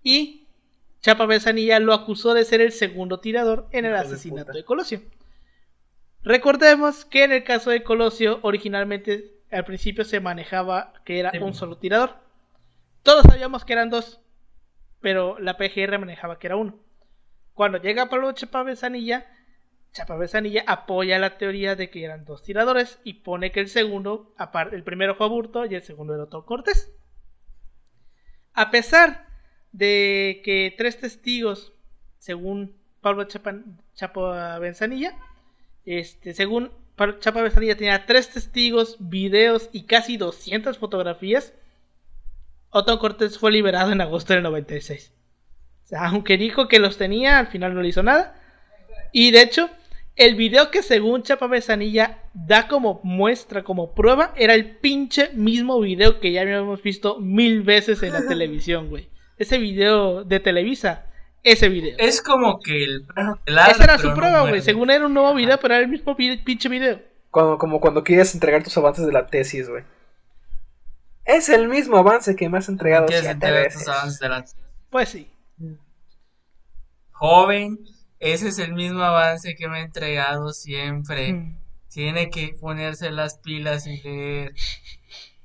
[0.03, 0.47] Y
[1.01, 5.01] Chapa Besanilla lo acusó de ser el segundo tirador en el asesinato de Colosio.
[6.23, 11.39] Recordemos que en el caso de Colosio, originalmente al principio se manejaba que era Sí.
[11.39, 12.17] un solo tirador.
[13.03, 14.21] Todos sabíamos que eran dos,
[15.01, 16.79] pero la PGR manejaba que era uno.
[17.55, 19.27] Cuando llega Pablo Chapa Besanilla,
[19.93, 24.35] Chapa Besanilla apoya la teoría de que eran dos tiradores y pone que el segundo,
[24.73, 26.93] el primero fue Aburto y el segundo era Otto Cortés.
[28.53, 29.27] A pesar
[29.73, 31.73] de que tres testigos,
[32.19, 33.57] según Pablo Chapa,
[33.95, 35.17] Chapa Benzanilla,
[35.85, 41.55] este, según Pablo Chapa Benzanilla tenía tres testigos, videos y casi 200 fotografías,
[42.71, 45.13] Otto Cortés fue liberado en agosto del 96.
[45.91, 48.35] O sea, aunque dijo que los tenía, al final no le hizo nada.
[49.11, 49.69] Y de hecho,
[50.15, 55.81] el video que según Chapa Besanilla da como muestra, como prueba, era el pinche mismo
[55.81, 59.09] video que ya habíamos visto mil veces en la televisión, güey.
[59.37, 61.07] Ese video de Televisa,
[61.43, 61.97] ese video.
[61.99, 64.61] Es como que el perro te ladra, Esa era su prueba, güey.
[64.61, 67.01] Según era un nuevo video, pero era el mismo vi- pinche video.
[67.33, 69.83] Como, como cuando quieres entregar tus avances de la tesis, güey.
[71.25, 73.75] Es el mismo avance que me has entregado ¿Quieres veces.
[73.85, 74.45] tus avances de la
[74.91, 75.29] Pues sí.
[77.13, 77.79] Joven?
[78.19, 81.33] Ese es el mismo avance que me ha entregado siempre.
[81.33, 81.59] Mm.
[81.89, 84.53] Tiene que ponerse las pilas y leer.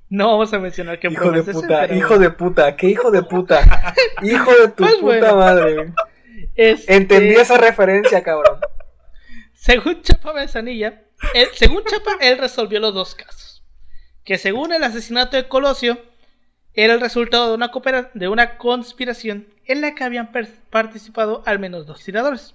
[0.10, 3.12] No vamos a mencionar que Hijo de ese, puta, pero- hijo de puta, qué hijo
[3.12, 3.94] de puta.
[4.22, 5.36] hijo de tu Pues puta bueno.
[5.38, 5.94] madre.
[6.56, 8.60] Este, Entendí esa referencia, cabrón.
[9.54, 10.32] Según Chapa
[11.56, 13.64] según Chapa, él resolvió los dos casos.
[14.24, 15.98] Que según el asesinato de Colosio,
[16.76, 20.32] era el resultado de una, coopera- de una conspiración en la que habían
[20.70, 22.54] participado al menos dos tiradores.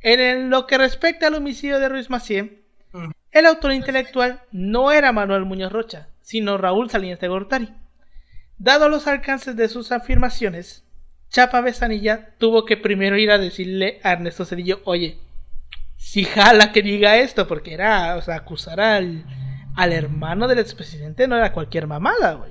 [0.00, 2.60] En lo que respecta al homicidio de Ruiz Macié,
[2.92, 3.10] Mm.
[3.32, 7.68] el autor intelectual no era Manuel Muñoz Rocha, sino Raúl Salinas de Gortari.
[8.58, 10.82] Dado los alcances de sus afirmaciones,
[11.30, 15.18] Chapa Besanilla tuvo que primero ir a decirle a Ernesto Cedillo, oye,
[15.96, 19.24] si jala que diga esto, porque era, o sea, acusar al,
[19.76, 22.50] al hermano del expresidente no era cualquier mamada, güey.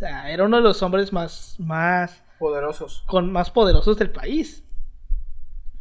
[0.00, 3.04] O sea, era uno de los hombres más, más, Poderosos.
[3.06, 4.64] con más poderosos del país.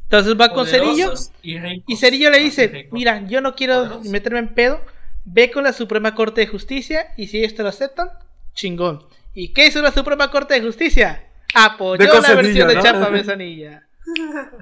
[0.04, 1.56] Entonces va con Cerillo y
[1.88, 4.08] y Cerillo le dice, mira, yo no quiero Poderosos.
[4.12, 4.82] meterme en pedo,
[5.24, 8.10] ve con la Suprema Corte de Justicia y si ellos te lo aceptan,
[8.54, 9.06] chingón.
[9.34, 11.26] ¿Y qué hizo la Suprema Corte de Justicia?
[11.56, 12.82] Apoyó con la versión de.
[12.82, 13.88] Chapa Besanilla.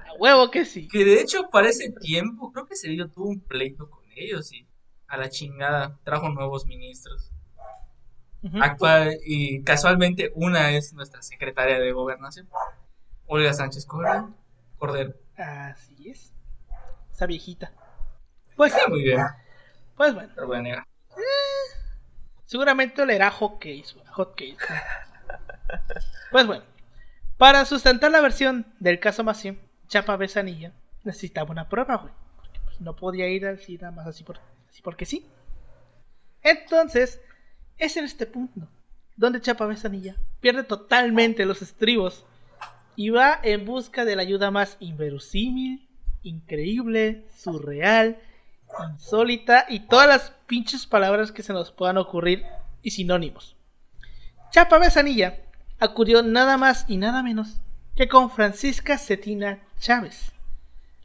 [0.06, 0.88] A huevo que sí.
[0.88, 4.68] Que de hecho, para ese tiempo, creo que Cedillo tuvo un pleito con ellos y
[5.08, 7.32] a la chingada trajo nuevos ministros.
[8.62, 12.48] Actual, y casualmente una es nuestra secretaria de gobernación,
[13.26, 14.32] Olga Sánchez Cordero.
[14.78, 15.14] Cordero.
[15.36, 16.34] Así es.
[17.12, 17.72] Esa viejita.
[18.56, 19.20] Pues, muy bien,
[19.96, 20.88] pues bueno, pero voy a negar.
[22.46, 24.58] seguramente le era hot case, güey, hot case.
[26.32, 26.64] Pues bueno,
[27.38, 30.74] para sustentar la versión del caso Macié, Chapa Besanilla
[31.04, 32.14] necesitaba una prueba, güey.
[32.36, 35.28] Porque pues, no podía ir así nada más así, por, así porque sí.
[36.42, 37.22] Entonces,
[37.78, 38.68] es en este punto
[39.16, 42.24] donde Chapa Besanilla pierde totalmente los estribos
[42.96, 45.88] y va en busca de la ayuda más inverosímil,
[46.24, 48.18] increíble, surreal,
[48.92, 52.44] insólita y todas las pinches palabras que se nos puedan ocurrir
[52.82, 53.56] y sinónimos.
[54.52, 55.40] Chapa Besanilla
[55.80, 57.60] acudió nada más y nada menos
[57.96, 60.32] que con Francisca Cetina Chávez,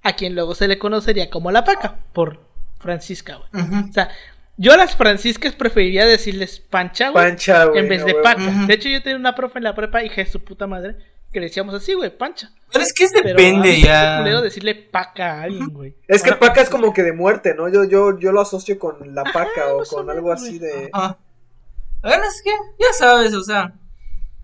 [0.02, 2.40] a quien luego se le conocería como la Paca, por
[2.78, 3.38] Francisca.
[3.38, 4.10] O sea,
[4.62, 7.80] yo a las franciscas preferiría decirles Pancha, güey, Pancha, güey.
[7.80, 8.14] en vez de.
[8.14, 8.42] Paca.
[8.66, 10.96] De hecho, yo tenía una profe en la prepa, hija de su puta madre,
[11.32, 12.50] que le decíamos así, güey, Pancha.
[12.72, 14.18] Pero es que Pero depende hace ya.
[14.18, 15.94] culero decirle Paca a alguien, güey.
[16.08, 17.68] Es que Ahora, paca es como que de muerte, ¿no?
[17.68, 20.88] Yo, yo, yo lo asocio con la paca o con algo así de.
[20.92, 21.18] Ajá.
[22.00, 23.74] Bueno, es que ya sabes, o sea,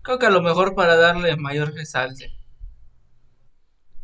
[0.01, 2.31] creo que a lo mejor para darle mayor resalte.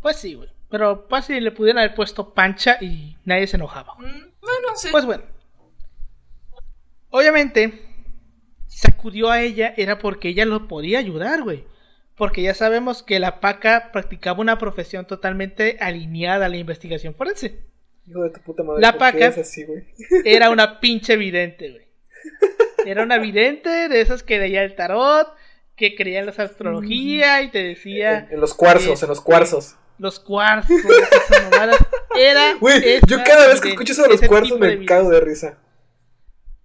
[0.02, 0.50] Pues sí, güey.
[0.70, 3.94] Pero pues si le pudieran haber puesto Pancha y nadie se enojaba.
[3.98, 4.02] Mm,
[4.42, 4.90] Bueno, sí.
[4.92, 5.24] Pues bueno.
[7.16, 7.72] Obviamente,
[8.68, 11.64] si acudió a ella era porque ella lo podía ayudar, güey.
[12.18, 17.62] Porque ya sabemos que la paca practicaba una profesión totalmente alineada a la investigación forense.
[18.06, 18.82] Hijo de tu puta madre.
[18.82, 19.40] La ¿por qué paca.
[19.40, 19.66] así?
[20.26, 21.86] Era una pinche vidente, güey.
[22.86, 25.34] Era una vidente de esas que leía el tarot,
[25.78, 29.26] que creía en la astrología y te decía En, en los cuarzos, en los este,
[29.26, 29.78] cuarzos.
[30.00, 31.78] los cuarzos, esas.
[32.20, 32.56] Era.
[32.60, 35.60] Güey, yo cada vez que escucho eso de los cuarzos de me cago de risa.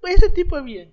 [0.01, 0.93] Güey, ese tipo de güey.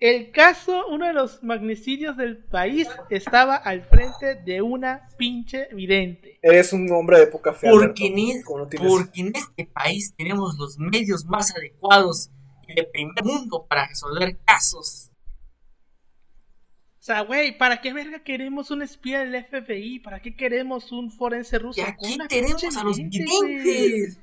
[0.00, 6.38] El caso, uno de los magnicidios del país, estaba al frente de una pinche vidente.
[6.42, 7.70] Eres un hombre de poca fe.
[7.70, 12.30] Porque Alberto, en, como no tienes- porque en este país tenemos los medios más adecuados
[12.68, 15.10] y de primer mundo para resolver casos.
[16.98, 20.00] sea, güey, ¿para qué verga queremos un espía del FBI?
[20.00, 21.80] ¿Para qué queremos un forense ruso?
[21.80, 24.18] Y aquí tenemos a los videntes.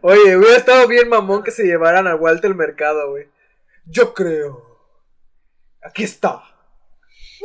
[0.00, 3.28] Oye, hubiera estado bien mamón que se llevaran a Walter Mercado, güey.
[3.86, 4.62] Yo creo.
[5.82, 6.42] Aquí está.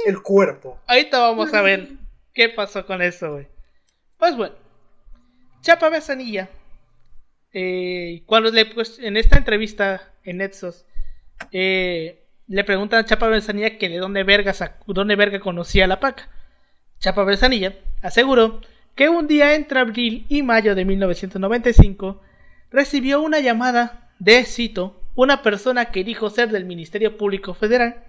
[0.05, 0.79] El cuerpo.
[0.87, 1.89] Ahorita vamos a ver
[2.33, 3.47] qué pasó con eso, güey.
[4.17, 4.55] Pues bueno,
[5.61, 6.49] Chapa Besanilla,
[7.53, 10.85] eh, cuando le, pues, en esta entrevista en Netsos,
[11.51, 15.87] eh, le preguntan a Chapa Besanilla que de dónde verga, sac- dónde verga conocía a
[15.87, 16.29] la paca.
[16.99, 18.61] Chapa Besanilla aseguró
[18.97, 22.19] que un día entre abril y mayo de 1995
[22.71, 28.03] recibió una llamada de, cito, una persona que dijo ser del Ministerio Público Federal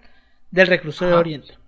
[0.51, 1.21] del Reclusorio Ajá.
[1.21, 1.59] Oriente,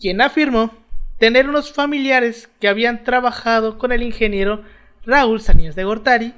[0.00, 0.74] quien afirmó
[1.18, 4.64] tener unos familiares que habían trabajado con el ingeniero
[5.06, 6.34] Raúl Sanías de Gortari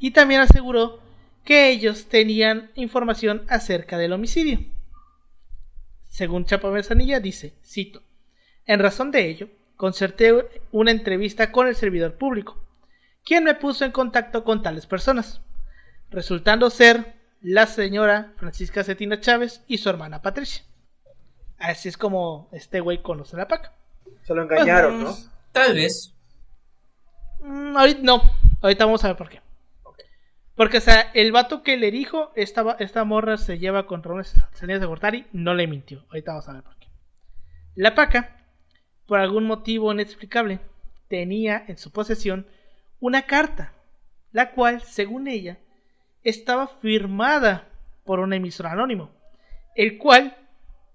[0.00, 1.00] y también aseguró
[1.44, 4.58] que ellos tenían información acerca del homicidio.
[6.02, 8.02] Según Chapa Besanilla dice, cito,
[8.66, 9.48] en razón de ello,
[9.82, 10.32] concerté
[10.70, 12.56] una entrevista con el servidor público,
[13.24, 15.40] quien me puso en contacto con tales personas,
[16.08, 20.62] resultando ser la señora Francisca Cetina Chávez y su hermana Patricia.
[21.58, 23.72] Así es como este güey conoce a la paca.
[24.22, 25.10] Se lo engañaron, ¿no?
[25.10, 26.14] Mm, Tal vez.
[27.40, 28.22] Mm, ahorita, no,
[28.60, 29.40] ahorita vamos a ver por qué.
[30.54, 34.24] Porque, o sea, el vato que le dijo, esta, esta morra se lleva con Raúl
[34.24, 36.04] Salinas de Gortari, no le mintió.
[36.10, 36.86] Ahorita vamos a ver por qué.
[37.74, 38.41] La paca,
[39.12, 40.58] por algún motivo inexplicable,
[41.08, 42.46] tenía en su posesión
[42.98, 43.74] una carta,
[44.32, 45.58] la cual, según ella,
[46.24, 47.68] estaba firmada
[48.06, 49.10] por un emisor anónimo,
[49.74, 50.34] el cual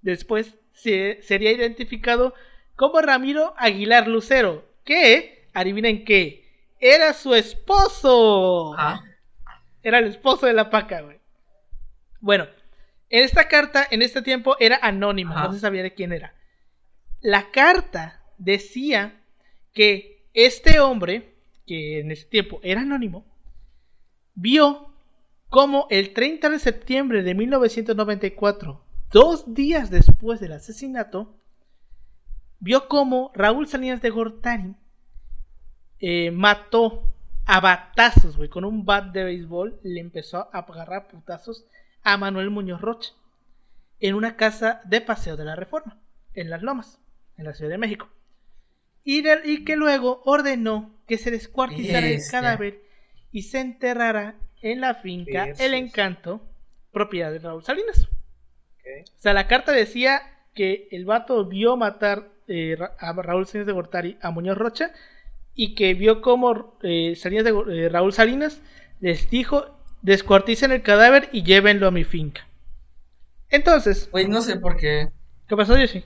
[0.02, 2.34] después se- sería identificado
[2.76, 6.44] como Ramiro Aguilar Lucero, que, adivinen qué,
[6.80, 8.74] era su esposo.
[8.80, 9.04] Ajá.
[9.84, 11.20] Era el esposo de la paca, güey.
[12.20, 12.48] Bueno,
[13.12, 16.34] en esta carta, en este tiempo, era anónima, no se sabía de quién era.
[17.28, 19.20] La carta decía
[19.74, 23.26] que este hombre, que en ese tiempo era anónimo,
[24.34, 24.94] vio
[25.50, 31.36] como el 30 de septiembre de 1994, dos días después del asesinato,
[32.60, 34.76] vio como Raúl Salinas de Gortari
[36.00, 37.14] eh, mató
[37.46, 41.66] a batazos, güey, con un bat de béisbol, le empezó a agarrar putazos
[42.04, 43.12] a Manuel Muñoz Rocha
[44.00, 46.00] en una casa de paseo de la Reforma,
[46.34, 47.02] en Las Lomas,
[47.38, 48.10] en la Ciudad de México.
[49.04, 52.82] Y, de- y que luego ordenó que se descuartizara el cadáver
[53.32, 55.66] y se enterrara en la finca Versus.
[55.66, 56.42] El Encanto,
[56.92, 58.08] propiedad de Raúl Salinas.
[58.08, 60.22] O sea, la carta decía
[60.54, 64.92] que el vato vio matar eh, a Raúl Salinas de Gortari a Muñoz Rocha
[65.54, 67.52] y que vio cómo eh, Salinas de
[67.86, 68.62] eh, Raúl Salinas
[69.00, 72.48] les dijo descuarticen el cadáver y llévenlo a mi finca.
[73.50, 75.10] Entonces, Güey, no sé por qué.
[75.48, 76.04] ¿qué pasó, Yoshi?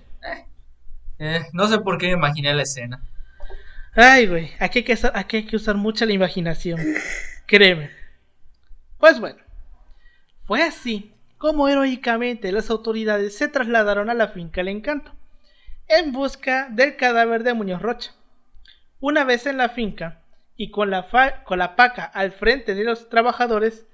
[1.22, 3.02] Eh, no sé por qué me imaginé la escena.
[3.94, 6.80] Ay, güey, aquí hay, que usar, aquí hay que usar mucha la imaginación.
[7.46, 7.92] Créeme.
[8.98, 9.40] Pues bueno,
[10.46, 15.14] fue así como heroicamente las autoridades se trasladaron a la finca El Encanto
[15.88, 18.12] en busca del cadáver de Muñoz Rocha.
[19.00, 20.22] Una vez en la finca
[20.56, 23.86] y con la, fa- con la paca al frente de los trabajadores,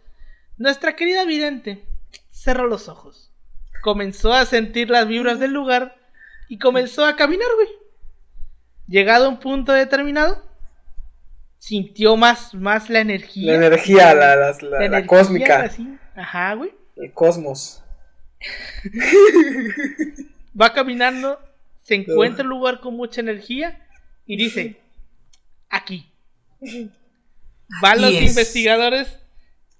[0.58, 1.86] nuestra querida vidente
[2.32, 3.32] cerró los ojos,
[3.82, 5.97] comenzó a sentir las vibras del lugar
[6.50, 7.68] y comenzó a caminar, güey.
[8.88, 10.44] Llegado a un punto determinado,
[11.60, 13.52] sintió más, más la energía.
[13.58, 15.64] La energía, la, la, la- la la energía, cósmica.
[15.64, 15.98] así.
[16.16, 16.74] Ajá, güey.
[16.96, 17.84] El cosmos.
[20.60, 21.40] Va caminando,
[21.84, 23.80] se encuentra un lugar con mucha energía
[24.26, 24.80] y dice,
[25.70, 26.10] aquí.
[27.82, 29.20] Van los investigadores,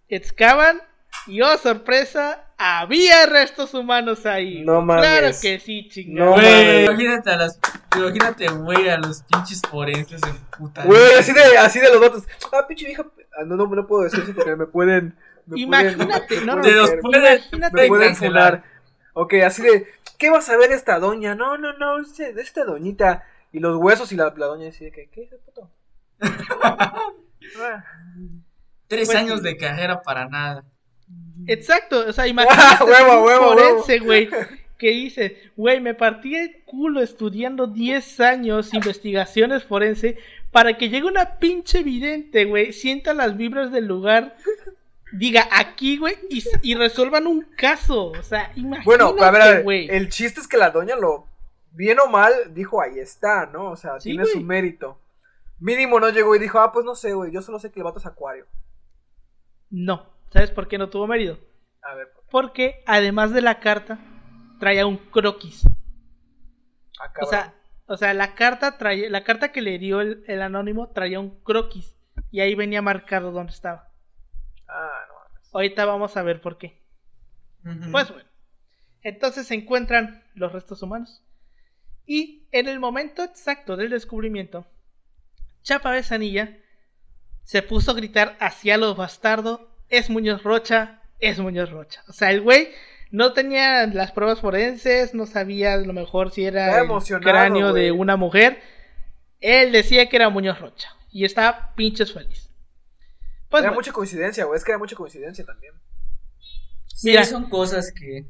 [0.10, 0.82] excavan
[1.26, 4.64] y oh sorpresa, había restos humanos ahí.
[4.64, 5.00] No güey.
[5.00, 5.42] Claro mames.
[5.42, 6.32] que sí, chingado.
[6.32, 6.86] No Güey, mames.
[6.86, 7.60] imagínate a las.
[7.96, 10.84] Imagínate, güey, a los pinches forenses en puta.
[10.86, 12.24] Güey, así de, así de los datos.
[12.54, 13.06] Ah, pinche vieja.
[13.40, 15.16] ah, No, no, no puedo decir eso porque me pueden.
[15.46, 17.76] me Imagínate, pueden- no, no, me Te los pueden- pueden, Imagínate.
[17.82, 18.64] me pueden funar.
[19.14, 19.88] Ok, así de.
[20.18, 21.36] ¿Qué vas a ver esta doña?
[21.36, 23.24] No, no, no, es de esta doñita.
[23.52, 25.72] Y los huesos y la, la doña decide que, ¿qué es puto?
[27.60, 27.84] Ah.
[28.88, 30.64] Tres Pues años de carrera para nada.
[31.48, 34.30] Exacto, o sea, imagínate Huevo, forense, güey,
[34.78, 40.18] que dice, güey, me partí el culo estudiando 10 años investigaciones forense
[40.52, 44.36] para que llegue una pinche vidente, güey, sienta las vibras del lugar,
[45.12, 46.16] diga aquí, güey,
[46.62, 49.88] y, resuelvan un caso, o sea, imagínate, Bueno, a ver, a ver, güey.
[49.90, 51.28] el chiste es que la doña lo,
[51.72, 53.72] bien o mal, dijo, ahí está, ¿no?
[53.72, 54.34] O sea, Sí, tiene güey.
[54.34, 55.00] su mérito.
[55.60, 57.84] Mínimo no llegó y dijo, ah, pues no sé, güey, yo solo sé que el
[57.84, 58.46] vato es acuario.
[59.70, 61.40] No, ¿sabes por qué no tuvo mérito?
[61.82, 64.00] A ver, Porque además de la carta,
[64.60, 65.64] traía un croquis.
[67.00, 67.54] Ah, O sea,
[67.86, 71.42] o sea, la carta traía, la carta que le dio el, el anónimo traía un
[71.44, 71.96] croquis
[72.32, 73.90] y ahí venía marcado dónde estaba.
[74.68, 75.50] Ah, no mames.
[75.54, 76.86] Ahorita vamos a ver por qué.
[77.92, 78.30] Pues bueno,
[79.02, 81.24] entonces se encuentran los restos humanos
[82.06, 84.66] y en el momento exacto del descubrimiento,
[85.64, 86.58] Chapa Besanilla
[87.44, 92.04] se puso a gritar hacia los bastardos, es Muñoz Rocha, es Muñoz Rocha.
[92.08, 92.70] O sea, el güey
[93.12, 96.88] no tenía las pruebas forenses, no sabía a lo mejor si era el
[97.22, 98.62] cráneo de una mujer.
[99.40, 102.50] Él decía que era Muñoz Rocha y estaba pinches feliz.
[103.50, 104.58] Pues era bueno, mucha coincidencia, güey.
[104.58, 105.74] Es que era mucha coincidencia también.
[106.88, 107.24] Sí, mira.
[107.24, 108.26] son cosas que.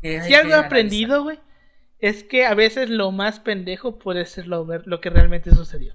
[0.00, 1.40] Si algo he aprendido, güey,
[1.98, 5.94] es que a veces lo más pendejo puede ser lo que realmente sucedió.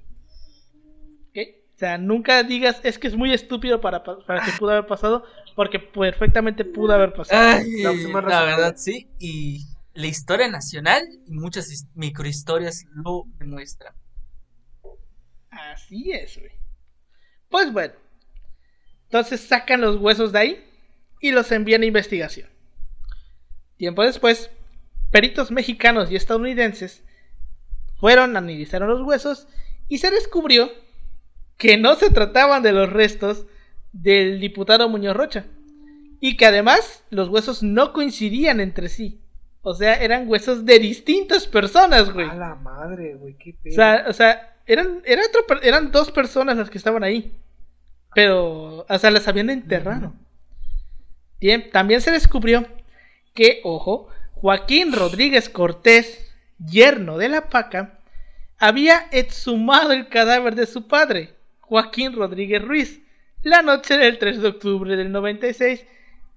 [1.80, 4.86] O sea, nunca digas, es que es muy estúpido para, pa- para que pudo haber
[4.86, 5.24] pasado,
[5.56, 7.60] porque perfectamente pudo haber pasado.
[7.64, 9.08] Ay, la verdad, sí.
[9.18, 13.94] Y la historia nacional y muchas his- microhistorias lo demuestran.
[15.52, 16.52] Así es, güey.
[17.48, 17.94] Pues bueno.
[19.06, 20.66] Entonces sacan los huesos de ahí
[21.22, 22.50] y los envían a investigación.
[23.78, 24.52] Tiempo después,
[25.12, 27.06] peritos mexicanos y estadounidenses
[28.02, 29.48] fueron, analizaron los huesos
[29.88, 30.70] y se descubrió
[31.60, 33.46] que no se trataban de los restos
[33.92, 35.46] del diputado Muñoz Rocha.
[36.22, 39.20] Y que además los huesos no coincidían entre sí.
[39.62, 42.28] O sea, eran huesos de distintas personas, güey.
[42.28, 43.36] A la madre, güey.
[43.38, 43.74] Qué pedo.
[43.74, 45.22] O sea, o sea eran, era
[45.62, 47.36] eran dos personas las que estaban ahí.
[48.16, 50.14] Pero, o sea, las habían enterrado.
[51.40, 52.66] Bien, también se descubrió
[53.34, 58.00] que, ojo, Joaquín Rodríguez Cortés, yerno de la Paca,
[58.58, 61.36] había exhumado el cadáver de su padre,
[61.70, 63.00] Joaquín Rodríguez Ruiz,
[63.44, 65.86] la noche del 3 de octubre del 96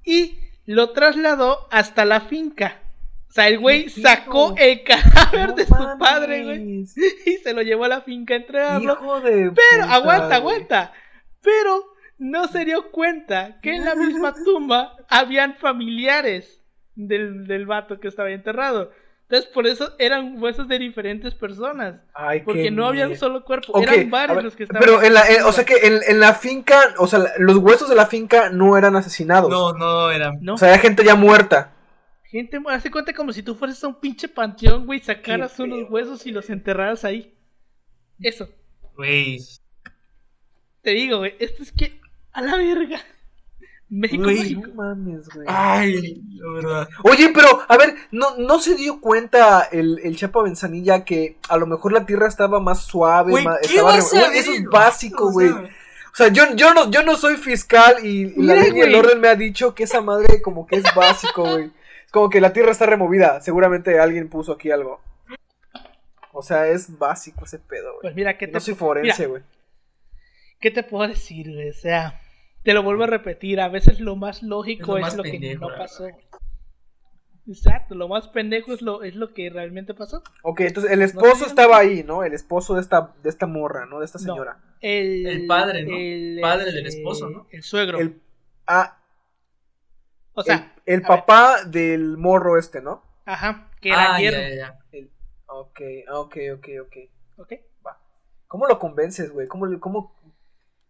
[0.04, 2.82] y lo trasladó hasta la finca.
[3.30, 6.84] O sea, el güey ¿Qué sacó el cadáver No de su padre, güey,
[7.26, 8.92] y se lo llevó a la finca a entregarlo.
[8.92, 9.52] Hijo de.
[9.52, 10.56] Pero, puta, aguanta, güey.
[10.56, 10.92] aguanta.
[11.40, 16.62] Pero no se dio cuenta que en la misma tumba habían familiares
[16.94, 18.92] del, del vato que estaba enterrado.
[19.32, 22.02] Entonces, por eso eran huesos de diferentes personas.
[22.12, 24.82] Ay, qué Porque no había un solo cuerpo, eran varios ver, los que estaban.
[24.84, 27.88] Pero en la, en- o sea que en, en la finca, o sea, los huesos
[27.88, 29.48] de la finca no eran asesinados.
[29.48, 30.32] No, no era.
[30.38, 30.52] ¿No?
[30.52, 31.72] O sea, hay gente ya muerta.
[32.24, 35.78] Gente, hace cuenta como si tú fueras a un pinche panteón, güey, sacaras Qué unos
[35.78, 37.34] feo, huesos y los enterraras ahí.
[38.20, 38.50] Eso.
[38.96, 39.38] Güey.
[40.82, 42.02] Te digo, güey, esto es que.
[42.32, 43.00] A la verga.
[43.94, 44.62] México, Güey, México.
[44.68, 45.46] No mames, güey.
[45.50, 46.88] Ay, la verdad.
[47.04, 51.58] Oye, pero, a ver, ¿no, no se dio cuenta el, el Chapa Benzanilla que a
[51.58, 53.32] lo mejor la tierra estaba más suave?
[53.32, 55.48] Güey, más- ¿qué estaba vas re- a Güey, Eso es básico, O güey.
[55.48, 58.80] sea, O sea, yo, yo, no, yo no soy fiscal y, y la ley y
[58.80, 61.64] el orden me ha dicho que esa madre como que es básico, güey.
[62.06, 63.40] Es como que la tierra está removida.
[63.42, 65.00] Seguramente alguien puso aquí algo.
[66.32, 68.00] O sea, es básico ese pedo, güey.
[68.02, 69.42] Pues mira, ¿qué te No soy forense, güey.
[70.60, 71.68] ¿Qué te puedo decir, güey?
[71.68, 72.18] O sea,
[72.62, 75.68] te lo vuelvo a repetir, a veces lo más lógico Es es lo que no
[75.76, 76.06] pasó.
[77.48, 80.22] Exacto, lo más pendejo es lo, es lo que realmente pasó.
[80.42, 82.22] Ok, entonces el esposo estaba ahí, ¿no?
[82.22, 83.98] El esposo de esta, de esta morra, ¿no?
[83.98, 84.24] De esta No.
[84.24, 84.58] señora.
[84.80, 85.96] El, El padre, ¿no?
[85.96, 87.48] el, Padre del este, esposo, ¿no?
[87.50, 87.98] El suegro.
[87.98, 88.20] El,
[88.68, 88.96] ah,
[90.34, 91.18] o sea, el, el a ver.
[91.18, 93.02] papá del morro este, ¿no?
[93.24, 94.38] ajá, que era ah, yerno.
[94.40, 94.78] ya, ya, ya.
[94.92, 95.10] El,
[95.46, 95.80] ok,
[96.12, 96.96] ok, ok, ok.
[97.38, 97.52] ¿ok?
[98.46, 99.48] ¿Cómo lo convences, güey?
[99.48, 100.14] ¿Cómo, le- cómo,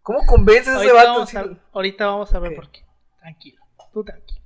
[0.02, 1.12] ¿Cómo convences a ese vato?
[1.14, 1.40] vamos, a,
[1.72, 2.80] ahorita vamos a ver por qué.
[3.20, 4.40] Tranquilo, tú tranquilo.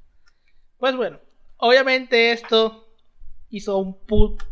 [0.79, 1.19] Pues bueno,
[1.57, 2.87] obviamente esto
[3.49, 3.97] hizo un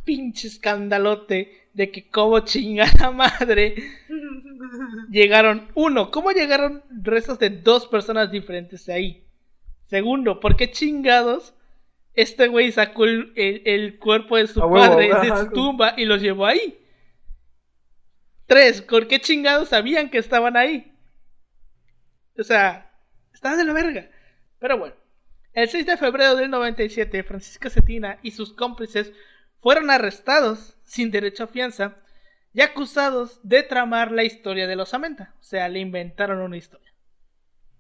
[0.05, 3.75] pinche escandalote de que como chingada madre
[5.11, 9.27] llegaron, uno, ¿cómo llegaron restos de dos personas diferentes ahí?
[9.87, 11.53] Segundo, ¿por qué chingados
[12.15, 16.05] este güey sacó el, el- el cuerpo de su huevo, padre de su tumba y
[16.07, 16.79] los llevó ahí?
[18.47, 20.93] Tres, ¿por qué chingados sabían que estaban ahí?
[22.39, 22.91] O sea,
[23.33, 24.11] estaban de la verga.
[24.59, 24.95] Pero bueno,
[25.53, 29.13] el 6 de febrero del 97, Francisca Cetina y sus cómplices
[29.61, 31.97] fueron arrestados sin derecho a fianza
[32.53, 35.35] y acusados de tramar la historia de los Amenta.
[35.41, 36.93] O sea, le inventaron una historia.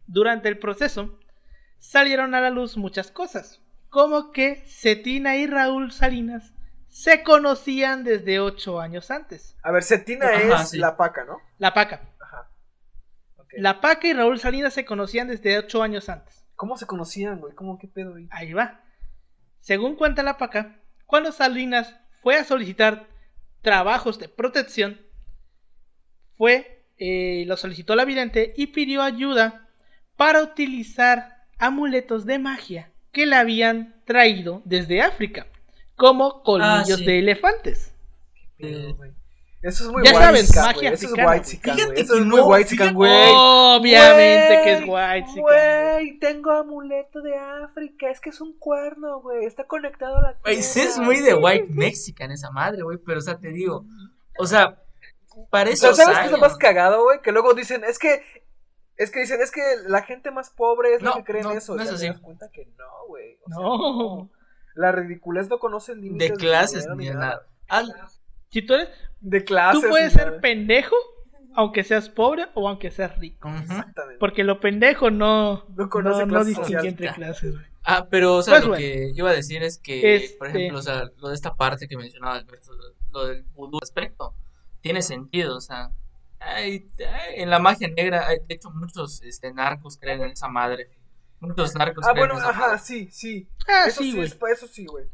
[0.06, 1.18] Durante el proceso,
[1.78, 6.52] salieron a la luz muchas cosas, como que Cetina y Raúl Salinas
[6.88, 9.56] se conocían desde 8 años antes.
[9.62, 10.78] A ver, Cetina Ajá, es sí.
[10.78, 11.38] la paca, ¿no?
[11.58, 12.02] La Paca.
[13.58, 16.44] La Paca y Raúl Salinas se conocían desde 8 años antes.
[16.56, 17.54] ¿Cómo se conocían, güey?
[17.54, 18.28] ¿Cómo qué pedo, güey?
[18.30, 18.80] Ahí va.
[19.60, 23.06] Según cuenta la Paca, cuando Salinas fue a solicitar
[23.62, 25.00] trabajos de protección,
[26.36, 29.68] fue, eh, lo solicitó la vidente y pidió ayuda
[30.16, 35.46] para utilizar amuletos de magia que le habían traído desde África,
[35.96, 37.04] como colmillos Ah, sí.
[37.06, 37.94] de elefantes.
[38.58, 39.12] Pero, güey,
[39.64, 40.90] Eso es muy Ya white sabes, magia.
[40.90, 42.00] Eso es white güey.
[42.00, 43.32] Eso es muy no, white chican, fíjate- güey.
[43.34, 46.18] Obviamente que es white chican, güey.
[46.18, 48.10] Tengo amuleto de África.
[48.10, 49.44] Es que es un cuerno, güey.
[49.46, 53.18] Está conectado a la Güey, sí es muy de white mexican esa madre, güey, pero
[53.18, 53.84] o sea, te digo,
[54.38, 54.82] o sea,
[55.50, 57.20] parece sea, ¿sabes qué es lo más cagado, güey?
[57.22, 58.22] Que luego dicen, es que.
[58.96, 61.48] Es que dicen, es que la gente más pobre es la No, que cree en
[61.48, 61.74] no, eso.
[61.74, 62.06] no es Ya te así.
[62.06, 63.38] das cuenta que no, güey.
[63.44, 64.30] O sea, No.
[64.76, 67.46] La ridiculez no conoce límites de clases dinero ni de nada.
[67.68, 67.82] Ah,
[68.54, 68.88] Si tú eres,
[69.20, 69.82] De clases.
[69.82, 70.96] tú puedes ser pendejo,
[71.54, 73.48] aunque seas pobre o aunque seas rico.
[73.48, 74.18] Exactamente.
[74.18, 77.66] Porque lo pendejo no, No conoce no, no clase distingue entre clases, güey.
[77.84, 78.80] Ah, pero, o sea, Pues lo bueno.
[78.82, 81.86] que iba a decir es que, Este- por ejemplo, o sea, lo de esta parte
[81.86, 82.70] que mencionaba Alberto,
[83.12, 84.34] lo del vudú aspecto,
[84.80, 85.90] tiene sentido, o sea,
[86.38, 90.48] hay- hay- en la magia negra, hay, de hecho, muchos este, narcos creen en esa
[90.48, 90.90] madre.
[91.40, 92.78] Muchos narcos Ah, creen bueno, en esa ajá, madre.
[92.78, 93.48] sí, sí.
[93.68, 94.28] Ah, eso sí, sí, güey.
[94.28, 95.04] es- eso sí, güey.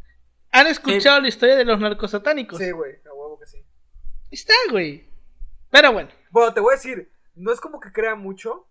[0.53, 2.59] ¿Han escuchado la historia de los narcos satánicos?
[2.59, 3.65] Sí, güey, a huevo que sí.
[4.31, 5.09] Está, güey.
[5.71, 8.67] Pero bueno, Bueno, te voy a decir, no es como que crea mucho,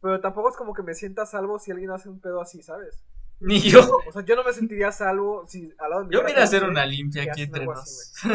[0.00, 3.04] pero tampoco es como que me sienta salvo si alguien hace un pedo así, ¿sabes?
[3.40, 3.80] Ni yo.
[4.08, 6.44] O sea, yo no me sentiría salvo si al lado de mi Yo vine a
[6.44, 7.78] hacer una que limpia aquí entre nos.
[7.78, 8.28] así,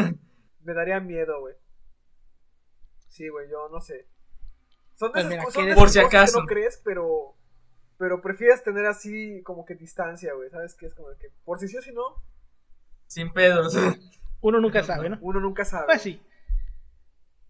[0.62, 1.54] Me daría miedo, güey.
[3.08, 4.06] Sí, güey, yo no sé.
[4.94, 6.40] Son de Pues esas mira, cosas, ¿quieres- de Por esas si cosas que acaso.
[6.40, 7.34] no crees, pero
[7.98, 10.74] pero prefieres tener así como que distancia, güey, ¿sabes?
[10.76, 12.22] Que es como que por si sí o si no,
[13.08, 13.76] Sin pedos.
[14.40, 15.18] uno nunca sabe, ¿no?
[15.20, 15.86] uno nunca sabe.
[15.86, 16.20] Pues sí.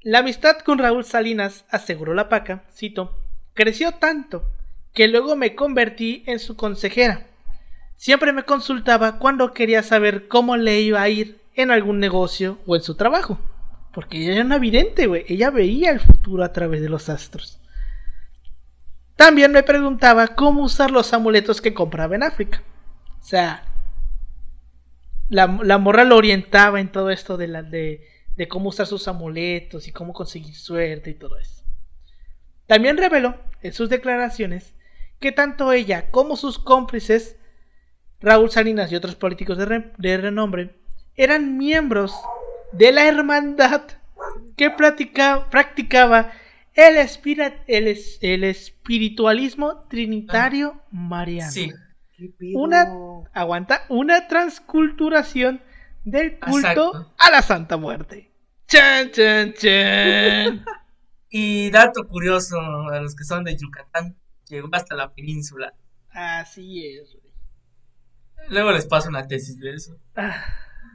[0.01, 4.51] La amistad con Raúl Salinas, aseguró la paca, cito, creció tanto
[4.95, 7.27] que luego me convertí en su consejera.
[7.97, 12.77] Siempre me consultaba cuando quería saber cómo le iba a ir en algún negocio o
[12.77, 13.39] en su trabajo.
[13.93, 15.25] Porque ella era una vidente, güey.
[15.29, 17.61] Ella veía el futuro a través de los astros.
[19.17, 22.63] También me preguntaba cómo usar los amuletos que compraba en África.
[23.21, 23.65] O sea,
[25.29, 28.07] la, la morra lo orientaba en todo esto de, la, de,
[28.37, 31.63] de cómo usar sus amuletos y cómo conseguir suerte y todo eso.
[32.67, 34.75] También reveló en sus declaraciones
[35.21, 37.37] que tanto ella como sus cómplices,
[38.21, 40.77] Raúl Salinas y otros políticos de, re- de renombre,
[41.17, 42.15] eran miembros
[42.73, 43.83] de la hermandad
[44.57, 46.33] que platica- practicaba
[46.75, 51.51] el, espira- el es- el espiritualismo trinitario mariano.
[51.51, 51.73] Sí.
[52.55, 52.85] Una,
[53.33, 55.63] aguanta, una transculturación
[56.05, 57.15] del culto Exacto.
[57.19, 58.33] a la Santa Muerte.
[58.67, 60.65] Chan, chan, chan.
[61.31, 64.17] y dato curioso a los que son de Yucatán,
[64.49, 65.75] llegó hasta la península.
[66.11, 67.33] Así es, güey.
[68.51, 69.99] Luego les paso una tesis de eso.
[70.17, 70.45] Ah,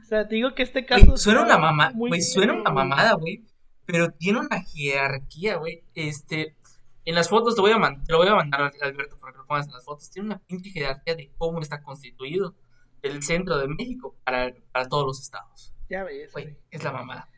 [0.02, 1.06] o sea, te digo que este caso.
[1.06, 3.44] Güey, suena una muy güey, suena una mamada, güey,
[3.86, 5.84] pero tiene una jerarquía, güey.
[5.94, 6.56] Este,
[7.04, 9.38] en las fotos te voy a te lo voy a mandar a Alberto para que
[9.38, 10.10] lo pongas en las fotos.
[10.10, 12.54] Tiene una pinche jerarquía de cómo está constituido
[13.02, 15.74] el centro de México para, para todos los estados.
[15.88, 17.28] Ya ves, Güey, es la mamada.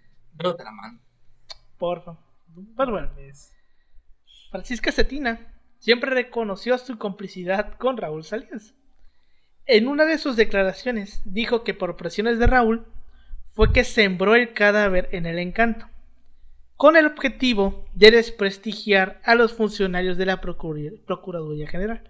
[0.43, 1.03] Yo te la mando.
[1.79, 2.17] Porfa.
[2.55, 3.11] Pues bueno,
[4.51, 8.75] Francisca Cetina siempre reconoció su complicidad con Raúl Salinas.
[9.67, 12.87] En una de sus declaraciones dijo que por presiones de Raúl
[13.53, 15.89] fue que sembró el cadáver en el encanto,
[16.77, 22.03] con el objetivo de desprestigiar a los funcionarios de la Procur- Procuraduría General.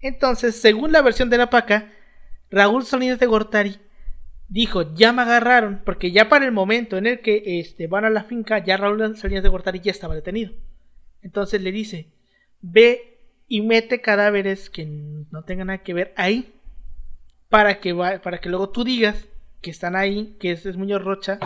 [0.00, 1.92] Entonces, según la versión de la PACA,
[2.50, 3.76] Raúl Salinas de Gortari
[4.48, 8.10] dijo, ya me agarraron, porque ya para el momento en el que este, van a
[8.10, 10.52] la finca, ya Raúl Salinas de Gortari ya estaba detenido.
[11.22, 12.08] Entonces le dice,
[12.60, 16.52] ve y mete cadáveres que no tengan nada que ver ahí,
[17.48, 19.28] para que, va- para que luego tú digas
[19.60, 21.38] que están ahí, que es Muñoz Rocha,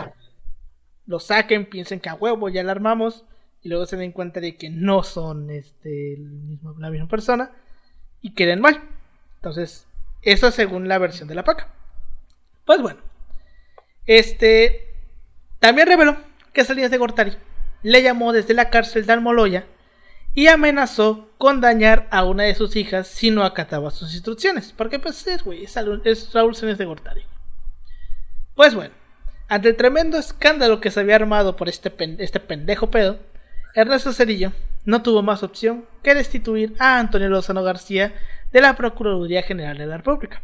[1.05, 3.23] lo saquen, piensen que a huevo ya la armamos,
[3.61, 7.51] y luego se den cuenta de que no son este, mismo, la misma persona,
[8.21, 8.81] y queden mal.
[9.37, 9.87] Entonces,
[10.21, 11.69] eso según la versión de la paca.
[12.65, 12.99] Pues bueno,
[14.05, 14.93] este
[15.59, 16.17] también reveló
[16.53, 17.33] que Salinas de Gortari
[17.83, 19.65] le llamó desde la cárcel de Almoloya
[20.33, 24.73] y amenazó con dañar a una de sus hijas si no acataba sus instrucciones.
[24.73, 27.23] Porque pues es, güey, es, es Raúl Salinas de Gortari.
[28.55, 28.93] Pues bueno,
[29.47, 33.19] ante el tremendo escándalo que se había armado por este, este pendejo pedo,
[33.73, 34.51] Ernesto Cedillo
[34.85, 38.13] no tuvo más opción que destituir a Antonio Lozano García
[38.51, 40.41] de la Procuraduría General de la República.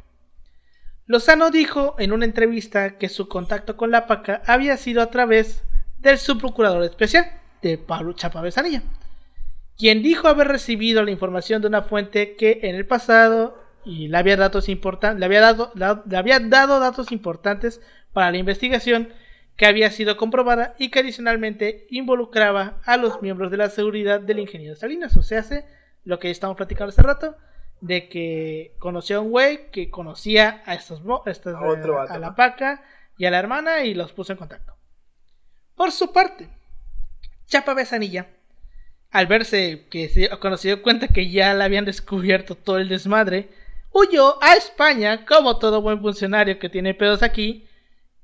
[1.06, 5.64] Lozano dijo en una entrevista que su contacto con la PACA había sido a través
[6.00, 7.26] del subprocurador especial,
[7.62, 8.82] de Pablo Chapa Besanilla,
[9.78, 14.18] quien dijo haber recibido la información de una fuente que en el pasado y le
[14.18, 17.82] había, datos le había dado datos importantes
[18.14, 19.10] para la investigación
[19.56, 24.40] que había sido comprobada y que adicionalmente involucraba a los miembros de la seguridad del
[24.40, 25.66] ingeniero Salinas, o sea, hace
[26.04, 27.36] lo que estamos platicando hace rato,
[27.80, 32.36] de que conoció a un güey que conocía a estos, A otro eh, a la
[32.36, 32.84] paca
[33.18, 34.76] y a la hermana y los puso en contacto.
[35.76, 36.48] Por su parte,
[37.48, 38.28] Chapa Besanilla,
[39.10, 42.88] al verse que se, cuando se dio cuenta que ya le habían descubierto todo el
[42.88, 43.50] desmadre,
[43.92, 47.68] huyó a España como todo buen funcionario que tiene pedos aquí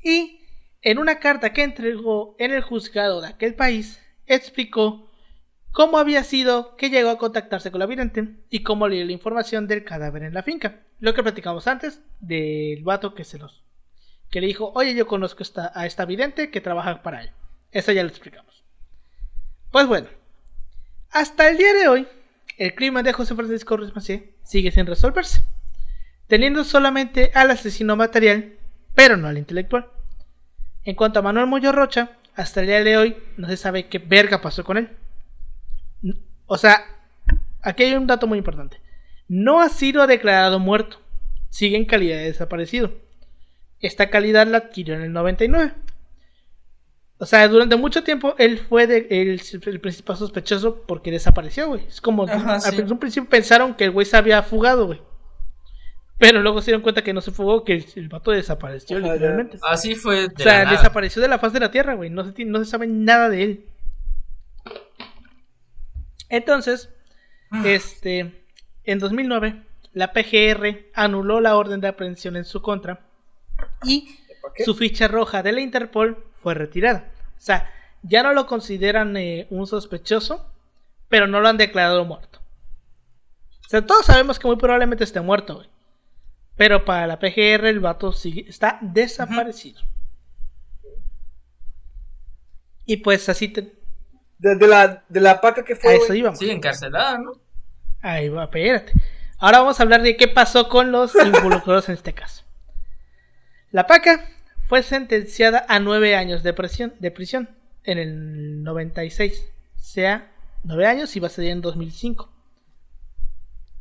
[0.08, 0.40] y
[0.82, 5.12] en una carta que entregó en el juzgado de aquel país explicó
[5.74, 9.12] cómo había sido que llegó a contactarse con la vidente y cómo le dio la
[9.12, 10.80] información del cadáver en la finca.
[11.02, 13.66] Lo que platicamos antes del vato que se los
[14.32, 15.44] que le dijo, oye, yo conozco
[15.74, 17.32] a esta vidente que trabaja para él.
[17.72, 18.64] Eso ya lo explicamos.
[19.72, 20.08] Pues bueno,
[21.12, 22.08] hasta el día de hoy,
[22.58, 23.92] el crimen de José Francisco Ruiz
[24.44, 25.44] sigue sin resolverse,
[26.28, 28.58] teniendo solamente al asesino material,
[28.96, 29.92] pero no al intelectual.
[30.88, 34.00] En cuanto a Manuel Moyo Rocha, hasta el día de hoy no se sabe qué
[34.00, 34.90] verga pasó con él.
[36.46, 36.82] O sea,
[37.62, 38.80] aquí hay un dato muy importante.
[39.28, 41.02] No ha sido declarado muerto.
[41.50, 42.92] Sigue en calidad de desaparecido.
[43.82, 45.74] Esta calidad la adquirió en el 99.
[47.18, 51.82] O sea, durante mucho tiempo él fue de- el, el principal sospechoso porque desapareció, güey.
[51.86, 52.80] Es como Ajá, al sí.
[52.82, 55.02] un principio pensaron que el güey se había fugado, güey.
[56.20, 59.14] Pero luego se dieron cuenta que no se fugó, que el, vato desapareció Ajá, ya.
[59.14, 59.60] literalmente.
[59.62, 60.78] Así fue de O sea, la nada.
[60.78, 62.10] desapareció de la faz de la Tierra, güey.
[62.10, 63.66] No se, no se sabe nada de él.
[66.30, 66.90] Entonces,
[67.50, 67.66] Mm.
[67.66, 68.44] este,
[68.84, 69.64] en 2009,
[69.94, 73.00] la PGR anuló la orden de aprehensión en su contra
[73.84, 74.18] y
[74.66, 77.10] su ficha roja de la Interpol fue retirada.
[77.38, 77.72] O sea,
[78.04, 80.46] ya no lo consideran eh, un sospechoso,
[81.08, 82.40] pero no lo han declarado muerto.
[83.66, 85.70] O sea, todos sabemos que muy probablemente esté muerto, güey.
[86.58, 89.80] Pero para la PGR el vato sigue, está desaparecido.
[92.86, 93.74] Y pues así te...
[94.40, 95.96] De, de la, de la paca que A fue.
[95.96, 96.40] eso íbamos.
[96.40, 97.34] Sí, encarcelada, ¿no?
[98.02, 98.94] Ahí va, espérate.
[99.40, 102.44] Ahora vamos a hablar de qué pasó con los involucrados en este caso.
[103.72, 104.28] La paca
[104.68, 107.50] fue sentenciada a nueve años de prisión, de prisión
[107.84, 109.44] en el 96.
[109.76, 110.32] O sea,
[110.64, 112.32] nueve años y va a salir en 2005.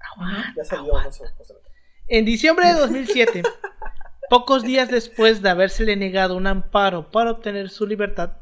[0.00, 1.08] Aguanta, Ya salió, aguanta.
[1.08, 1.24] no sé.
[1.38, 1.54] no sé.
[2.09, 3.42] En diciembre de 2007,
[4.30, 8.32] pocos días después de habérsele negado un amparo para obtener su libertad,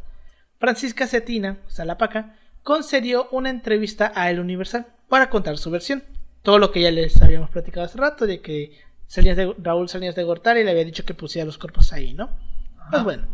[0.58, 5.70] Francisca Cetina, o sea, la paca, concedió una entrevista a El Universal para contar su
[5.70, 6.04] versión.
[6.42, 10.14] Todo lo que ya les habíamos platicado hace rato, de que Salinas de- Raúl Salinas
[10.14, 12.30] de Gortari le había dicho que pusiera los cuerpos ahí, ¿no?
[12.90, 13.26] Pues bueno,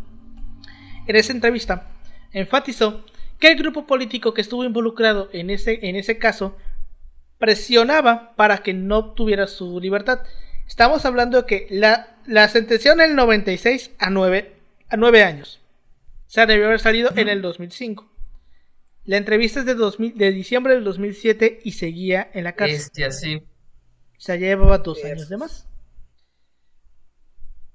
[1.06, 1.88] en esa entrevista
[2.32, 3.04] enfatizó
[3.38, 6.56] que el grupo político que estuvo involucrado en ese, en ese caso
[7.40, 10.20] presionaba para que no obtuviera su libertad.
[10.68, 14.52] Estamos hablando de que la, la sentenciaron en el 96 a 9,
[14.88, 15.60] a 9 años.
[16.28, 18.08] O sea, debió haber salido en el 2005.
[19.04, 22.76] La entrevista es de, 2000 de diciembre del 2007 y seguía en la cárcel.
[22.76, 23.36] Este, así.
[23.36, 25.66] O sea, ya llevaba dos años de más.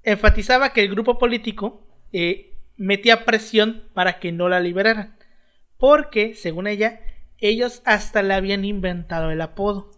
[0.04, 5.18] Enfatizaba que el grupo político eh, metía presión para que no la liberaran.
[5.76, 7.00] Porque, según ella,
[7.38, 9.90] ellos hasta le habían inventado el apodo.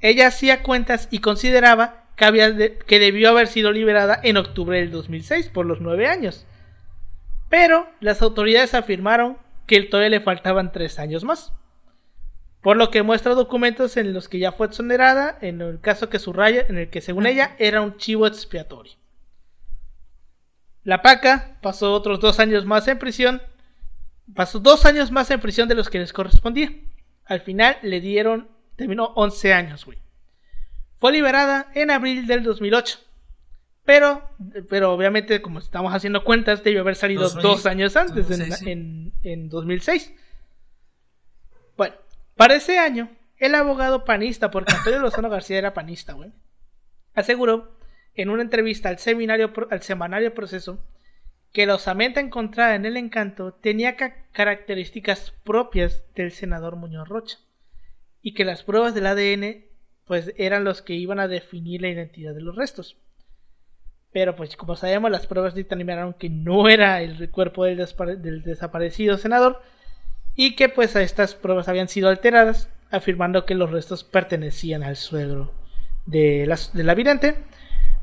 [0.00, 4.78] Ella hacía cuentas y consideraba que, había de- que debió haber sido liberada en octubre
[4.78, 6.46] del 2006 por los nueve años.
[7.48, 11.52] Pero las autoridades afirmaron que todavía le faltaban tres años más.
[12.60, 16.18] Por lo que muestra documentos en los que ya fue exonerada, en el caso que
[16.18, 18.94] subraya, en el que según ella era un chivo expiatorio.
[20.82, 23.42] La paca pasó otros dos años más en prisión,
[24.34, 26.70] pasó dos años más en prisión de los que les correspondía.
[27.26, 29.98] Al final le dieron, terminó 11 años, güey.
[30.96, 32.98] Fue liberada en abril del 2008.
[33.84, 34.30] Pero,
[34.70, 38.58] pero obviamente, como estamos haciendo cuentas, debió haber salido 2000, dos años antes, en- 2006,
[38.58, 38.70] sí.
[38.70, 40.14] en, en 2006.
[41.76, 41.94] Bueno,
[42.34, 46.32] para ese año, el abogado panista, porque Antonio Lozano García era panista, güey,
[47.14, 47.76] aseguró
[48.14, 50.82] en una entrevista al, seminario, al semanario Proceso
[51.54, 57.38] que la osamenta encontrada en el encanto tenía ca- características propias del senador Muñoz Rocha
[58.20, 59.64] y que las pruebas del ADN
[60.04, 62.98] pues eran los que iban a definir la identidad de los restos.
[64.12, 69.62] Pero pues como sabemos las pruebas dictaminaron que no era el cuerpo del desaparecido senador
[70.34, 74.96] y que pues a estas pruebas habían sido alteradas, afirmando que los restos pertenecían al
[74.96, 75.52] suegro
[76.06, 77.36] de la, de la vidente,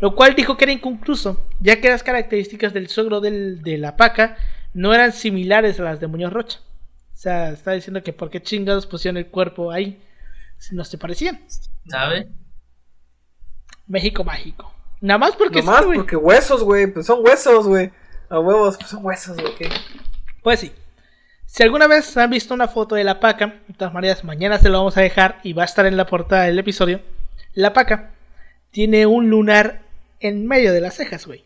[0.02, 3.96] lo cual dijo que era inconcluso, ya que las características del suegro del- de la
[3.96, 4.36] paca
[4.74, 6.60] no eran similares a las de Muñoz Rocha.
[7.14, 10.02] O sea, está diciendo que por qué chingados pusieron el cuerpo ahí
[10.58, 11.40] si no se parecían.
[11.88, 12.28] ¿Sabe?
[13.88, 14.74] México mágico.
[15.02, 15.98] Nada más porque sí, güey.
[15.98, 16.88] porque huesos, güey.
[16.88, 17.92] Pues son huesos, güey.
[18.30, 19.54] A huevos, pues son huesos, güey.
[20.44, 20.72] Pues sí.
[21.46, 24.70] Si alguna vez han visto una foto de la paca, de todas maneras, mañana se
[24.70, 27.02] lo vamos a dejar y va a estar en la portada del episodio.
[27.54, 28.12] La paca
[28.70, 29.82] tiene un lunar
[30.22, 31.44] en medio de las cejas, güey.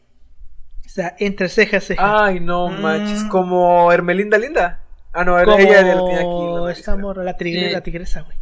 [0.86, 2.06] O sea, entre cejas y cejas.
[2.08, 2.82] Ay, no Mm.
[2.82, 4.82] manches, como Hermelinda Linda.
[5.14, 6.26] Ah, no, era ella la tenía aquí.
[6.54, 7.74] nariz, esta morra, la, tigre- Sí.
[7.74, 8.38] la tigresa, güey.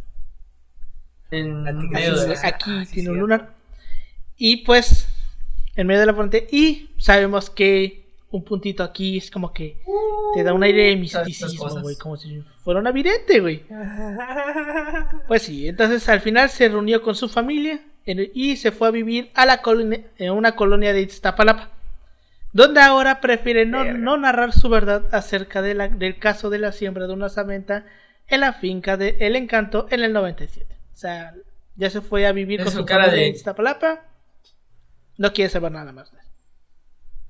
[1.30, 2.46] En La tigresa.
[2.48, 3.54] Aquí Ah, sí, tiene un lunar.
[4.36, 5.08] Y pues,
[5.76, 6.46] en medio de la frente.
[6.50, 8.03] Y sabemos que
[8.36, 9.78] un puntito aquí es como que
[10.34, 11.96] te da un aire de misticismo, güey.
[11.96, 13.64] Como si fuera una vidente, güey.
[15.28, 18.90] Pues sí, entonces al final se reunió con su familia en- y se fue a
[18.90, 21.70] vivir a la colonia, en una colonia de Iztapalapa,
[22.52, 27.06] donde ahora prefiere no, narrar su verdad acerca de la- del caso de la siembra
[27.06, 27.86] de una samenta
[28.28, 30.66] en la finca de El Encanto en el 97.
[30.92, 31.34] O sea,
[31.76, 34.02] ya se fue a vivir Es con su cara familia de- Iztapalapa.
[35.18, 36.12] No quiere saber nada más.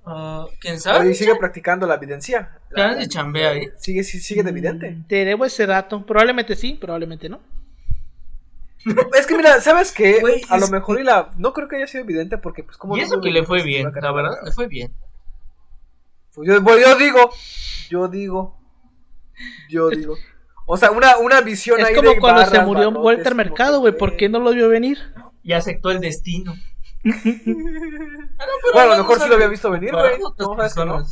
[0.07, 1.11] Ah, ¿Quién sabe?
[1.11, 2.59] y sigue practicando la evidencia.
[2.77, 3.69] Ya se chambea ahí.
[3.79, 4.91] Sigue, sigue de evidente.
[4.91, 6.05] Mm, Te debo ese dato.
[6.05, 7.41] Probablemente sí, probablemente no.
[9.19, 10.21] Es que mira, ¿sabes qué?
[10.49, 11.31] A lo mejor y la.
[11.39, 12.97] No creo que haya sido evidente porque, pues, como.
[12.97, 14.93] Y eso que le fue bien, la verdad, le fue bien.
[16.35, 17.31] Pues yo, bueno, yo digo.
[17.89, 18.59] Yo digo.
[19.71, 20.17] Yo digo.
[20.67, 23.91] O sea, una, una visión Es ahí como de cuando se murió Walter Mercado, que,
[23.91, 23.99] güey.
[23.99, 24.99] ¿Por qué no lo vio venir?
[25.43, 26.55] Y aceptó el destino.
[27.05, 27.13] No,
[28.73, 30.19] Bueno, a lo no mejor sí lo había visto venir, güey.
[30.39, 31.05] ¿Cómo sabes que no?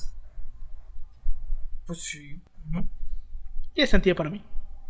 [1.86, 2.42] Pues sí.
[3.74, 4.42] Tiene sentido para mí.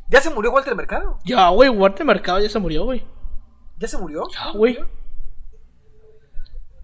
[0.08, 1.18] ¿Ya se murió Walter Mercado?
[1.24, 3.04] Ya, güey, Walter Mercado ya se murió, güey.
[3.78, 4.24] ¿Ya se murió?
[4.32, 4.78] Ya, güey.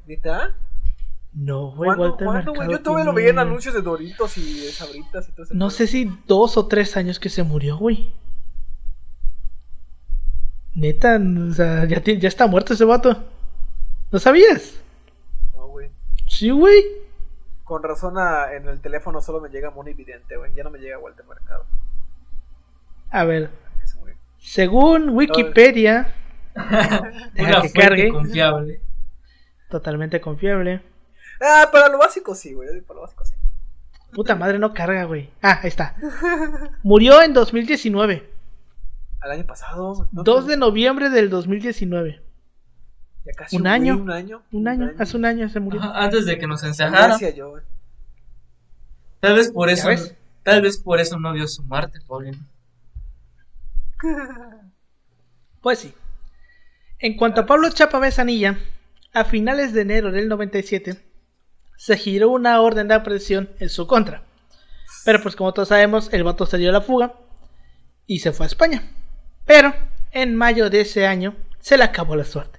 [0.06, 0.56] ¿Neta?
[1.32, 2.60] No, güey, ¿Cuándo, Walter ¿cuándo, güey?
[2.60, 2.78] Mercado.
[2.78, 5.54] Yo todavía lo veía en anuncios de Doritos y de Sabritas y todo eso.
[5.54, 8.12] No sé si dos o tres años que se murió, güey.
[10.74, 13.24] Neta, o sea, ya, ya está muerto ese vato.
[14.10, 14.80] ¿No sabías?
[15.54, 15.90] No, güey.
[16.26, 16.82] Sí, güey.
[17.64, 20.54] Con razón a- en el teléfono solo me llega Moni Vidente, güey.
[20.54, 21.64] Ya no me llega Walter Mercado.
[23.10, 23.50] A ver,
[24.38, 26.14] según Wikipedia,
[27.34, 28.08] Deja que cargue.
[28.10, 28.80] confiable.
[29.70, 30.82] totalmente confiable.
[31.40, 32.80] Ah, para lo básico sí, güey.
[32.82, 33.34] Para lo básico sí.
[34.12, 35.30] Puta madre, no carga, güey.
[35.42, 35.94] Ah, ahí está.
[36.82, 38.30] Murió en 2019.
[39.20, 40.08] Al año pasado.
[40.12, 40.22] ¿no?
[40.22, 42.22] 2 de noviembre del 2019.
[43.28, 43.98] Ya casi un año.
[43.98, 44.42] Un año.
[44.52, 45.82] Un año, hace un año se murió.
[45.82, 47.10] Ajá, Antes de que nos encerraran.
[47.10, 47.62] Gracias, yo, güey.
[49.20, 49.88] Tal vez por eso.
[49.88, 50.14] ves?
[50.42, 52.38] Tal vez por eso no vio su Marte, Paulino.
[55.60, 55.92] Pues sí.
[57.00, 58.56] En cuanto a Pablo Chapa Besanilla,
[59.12, 61.04] a finales de enero del 97
[61.76, 64.22] se giró una orden de aprehensión en su contra.
[65.04, 67.14] Pero pues como todos sabemos, el vato se dio a la fuga
[68.06, 68.82] y se fue a España.
[69.46, 69.74] Pero
[70.12, 72.57] en mayo de ese año se le acabó la suerte.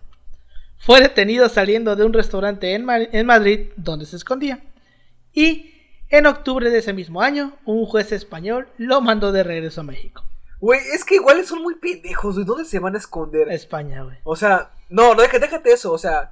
[0.80, 4.60] Fue detenido saliendo de un restaurante en, Ma- en Madrid donde se escondía.
[5.34, 5.74] Y
[6.10, 10.24] en octubre de ese mismo año, un juez español lo mandó de regreso a México.
[10.60, 12.46] Güey, es que igual son muy pendejos, güey.
[12.46, 13.50] ¿Dónde se van a esconder?
[13.52, 14.18] España, güey.
[14.24, 16.32] O sea, no, no, déjate, déjate eso, o sea,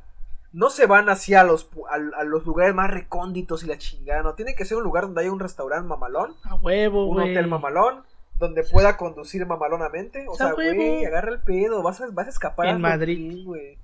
[0.52, 4.24] no se van así a los, a, a los lugares más recónditos y la chingada,
[4.24, 7.48] no, tiene que ser un lugar donde haya un restaurante mamalón, A huevo, un hotel
[7.48, 8.04] mamalón,
[8.40, 12.68] donde pueda conducir mamalonamente, o sea, güey, agarra el pedo, vas a, vas a escapar
[12.68, 13.46] En a Madrid.
[13.46, 13.78] Güey.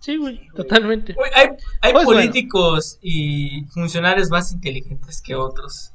[0.00, 1.12] Sí, güey, totalmente.
[1.12, 1.48] Güey, hay
[1.82, 2.20] hay Pues bueno.
[2.20, 5.92] políticos y funcionarios más inteligentes que otros.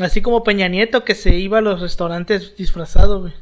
[0.00, 3.34] Así como Peña Nieto que se iba a los restaurantes disfrazado, güey.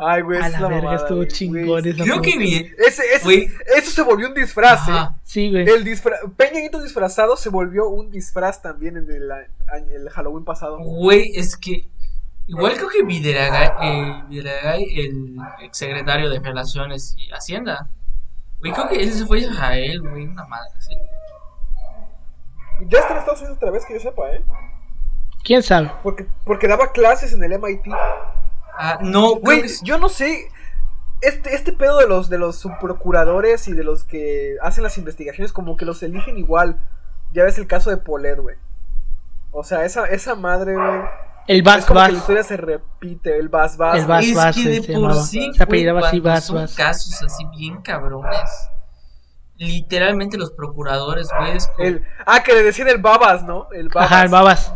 [0.00, 2.54] Ay, güey, A esa la es la verga, mamada, estuvo chingón esa Creo que vi.
[2.86, 5.16] Ese, ese- eso se volvió un disfraz, Ajá.
[5.24, 5.68] Sí, güey.
[5.68, 5.72] ¿eh?
[5.74, 10.78] El disfraz, Peña Nieto disfrazado se volvió un disfraz también en el Halloween pasado.
[10.78, 11.88] Güey, es que.
[12.48, 17.90] Igual creo que Videgaray, eh, Videgaray, el exsecretario de Relaciones y Hacienda.
[18.60, 20.94] Güey, creo que él se fue a Israel, güey, una madre, sí.
[22.86, 24.42] Ya está en Estados Unidos otra vez, que yo sepa, ¿eh?
[25.44, 25.92] ¿Quién sabe?
[26.02, 27.86] Porque, porque daba clases en el MIT.
[28.78, 30.48] Ah, no, Güey, que yo no sé.
[31.20, 35.52] Este, este pedo de los de los subprocuradores y de los que hacen las investigaciones,
[35.52, 36.80] como que los eligen igual.
[37.32, 38.56] Ya ves el caso de Polet, güey.
[39.50, 41.00] O sea, esa, esa madre, güey.
[41.48, 42.12] El Es Bas que la Bas.
[42.12, 43.96] historia se repite, el Bas Bas.
[43.98, 46.44] El Bas es Bas, que se de por sí, Se apellidaba güey, así, cuando Bas
[46.44, 46.74] son Bas.
[46.74, 48.70] casos así bien cabrones.
[49.56, 53.68] Literalmente los procuradores, güey, es como- El, ah, que le decían el Babas, ¿no?
[53.72, 54.12] El Babas.
[54.12, 54.74] Ajá, el Babas.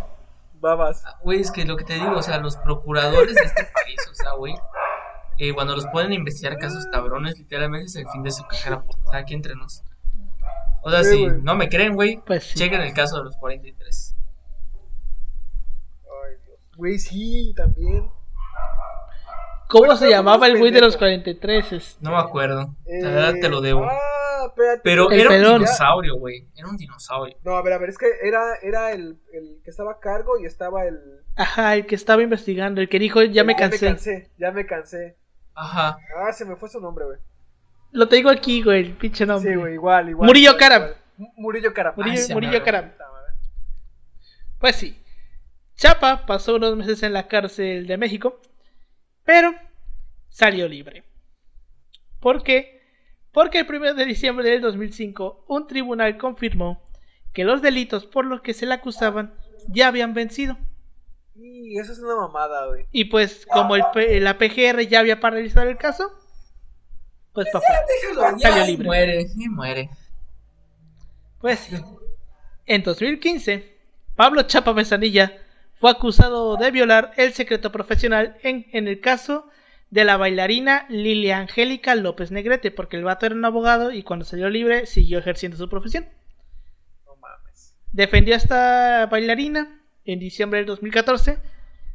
[0.54, 1.04] Babas.
[1.22, 4.14] Güey, es que lo que te digo, o sea, los procuradores de este país, o
[4.14, 4.54] sea, güey,
[5.38, 9.10] eh, cuando los a investigar casos cabrones, literalmente es el fin de su carrera, o
[9.10, 9.82] sea, aquí entre nos.
[10.82, 12.58] O sea, Sí, si no me creen, güey, Pues sí.
[12.58, 14.11] chequen el caso de los 43.
[16.76, 18.10] Güey, sí, también.
[19.68, 21.36] ¿Cómo Bueno, se llamaba el güey de los pendejos.
[21.40, 21.72] 43?
[21.72, 23.84] Este, No me acuerdo, la Eh, verdad te lo debo.
[23.84, 24.80] Ah, espérate.
[24.84, 25.52] Pero era pelón.
[25.54, 26.46] un dinosaurio, güey.
[26.54, 27.36] Era un dinosaurio.
[27.42, 30.38] No, a ver, a ver, es que era, era el, el que estaba a cargo
[30.38, 30.98] y estaba el...
[31.36, 33.86] Ajá, el que estaba investigando, el que dijo, ya me Ya cansé.
[33.86, 35.16] me cansé, ya me cansé.
[35.54, 35.96] Ajá.
[36.18, 37.18] Ah, se me fue su nombre, güey.
[37.92, 39.52] Lo tengo aquí, güey, el pinche nombre.
[39.52, 40.26] Sí, güey, igual, igual.
[40.26, 40.82] Murillo igual, Karam.
[40.82, 40.96] igual.
[41.18, 41.94] M- Murillo Karam.
[41.96, 42.62] Murillo-
[42.92, 43.34] puta madre.
[44.58, 45.01] Pues sí.
[45.82, 48.40] Chapa pasó unos meses en la cárcel de México,
[49.24, 49.52] pero
[50.28, 51.02] salió libre.
[52.20, 52.80] ¿Por qué?
[53.32, 56.80] Porque el 1 de diciembre del 2005 un tribunal confirmó
[57.32, 59.34] que los delitos por los que se le acusaban
[59.66, 60.56] ya habían vencido.
[61.34, 62.86] Y eso es una mamada, güey.
[62.92, 66.12] Y pues como el P- la PGR ya había paralizado el caso,
[67.32, 67.80] pues afuera.
[67.88, 68.86] Déjalo, Salió libre.
[68.86, 69.90] Muere, y muere.
[71.40, 71.74] Pues sí.
[72.66, 73.76] En 2015,
[74.14, 75.41] Pablo Chapa Besanilla
[75.82, 79.48] fue acusado de violar el secreto profesional en, en el caso
[79.90, 84.24] de la bailarina Lilia Angélica López Negrete, porque el vato era un abogado y cuando
[84.24, 86.06] salió libre siguió ejerciendo su profesión.
[87.04, 87.74] No mames.
[87.90, 91.40] Defendió a esta bailarina en diciembre del 2014,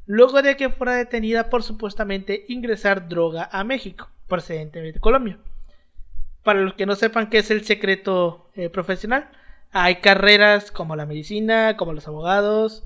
[0.06, 5.38] luego de que fuera detenida por supuestamente ingresar droga a México, procedente de Colombia.
[6.44, 9.30] Para los que no sepan qué es el secreto eh, profesional,
[9.72, 12.84] hay carreras como la medicina, como los abogados,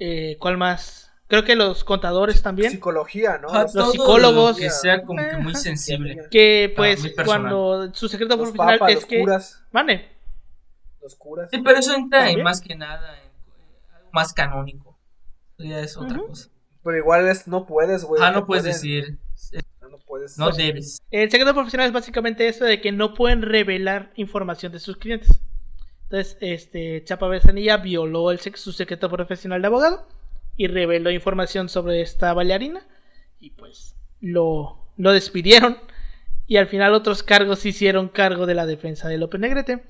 [0.00, 1.12] eh, ¿cuál más?
[1.28, 2.72] Creo que los contadores también.
[2.72, 3.48] Psicología, ¿no?
[3.72, 4.56] Los psicólogos.
[4.56, 6.26] lo Que sea como que muy sensible.
[6.30, 9.20] Que Ah, pues cuando su secreto Los profesional papas, es los que...
[9.20, 9.62] curas.
[9.70, 10.08] Mane,
[11.00, 11.48] Los curas.
[11.52, 12.44] Sí, pero eso entra en ¿También?
[12.44, 13.30] más que nada en
[13.94, 14.98] algo más canónico.
[15.56, 16.48] Eso ya es otra cosa.
[16.82, 18.20] Pero igual es, no puedes, güey.
[18.24, 19.18] Ah, no puedes pueden- decir,
[19.52, 20.36] eh, No puedes.
[20.38, 20.98] no debes.
[21.12, 25.40] El secreto profesional es básicamente eso de que no pueden revelar información de sus clientes.
[26.10, 30.08] Entonces, este Chapa Besanilla violó el su secreto profesional de abogado
[30.56, 32.82] y reveló información sobre esta bailarina
[33.38, 35.78] y pues lo, lo despidieron
[36.48, 39.84] y al final otros cargos se hicieron cargo de la defensa de López Negrete,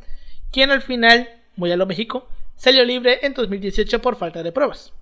[0.52, 4.92] quien al final, muy a lo México, salió libre en 2018 por falta de pruebas.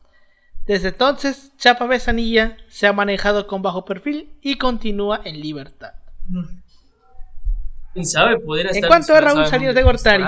[0.69, 5.95] Desde entonces, Chapa Besanilla se ha manejado con bajo perfil y continúa en libertad.
[7.93, 8.39] ¿Quién sabe?
[8.39, 10.25] Podría En estar cuanto a disfrazado Raúl en Salinas de Gortari.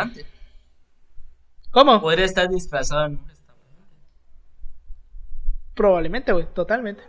[1.71, 2.01] ¿Cómo?
[2.01, 3.75] Podría estar disfrazado en un restaurante.
[5.75, 7.03] Probablemente, güey, totalmente.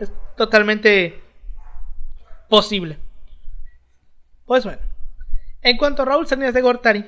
[0.00, 1.20] Es totalmente
[2.48, 2.98] posible.
[4.44, 4.82] Pues bueno.
[5.62, 7.06] En cuanto a Raúl Salinas de Gortari,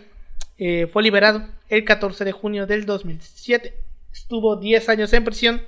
[0.56, 3.74] eh, fue liberado el 14 de junio del 2007.
[4.12, 5.62] Estuvo 10 años en prisión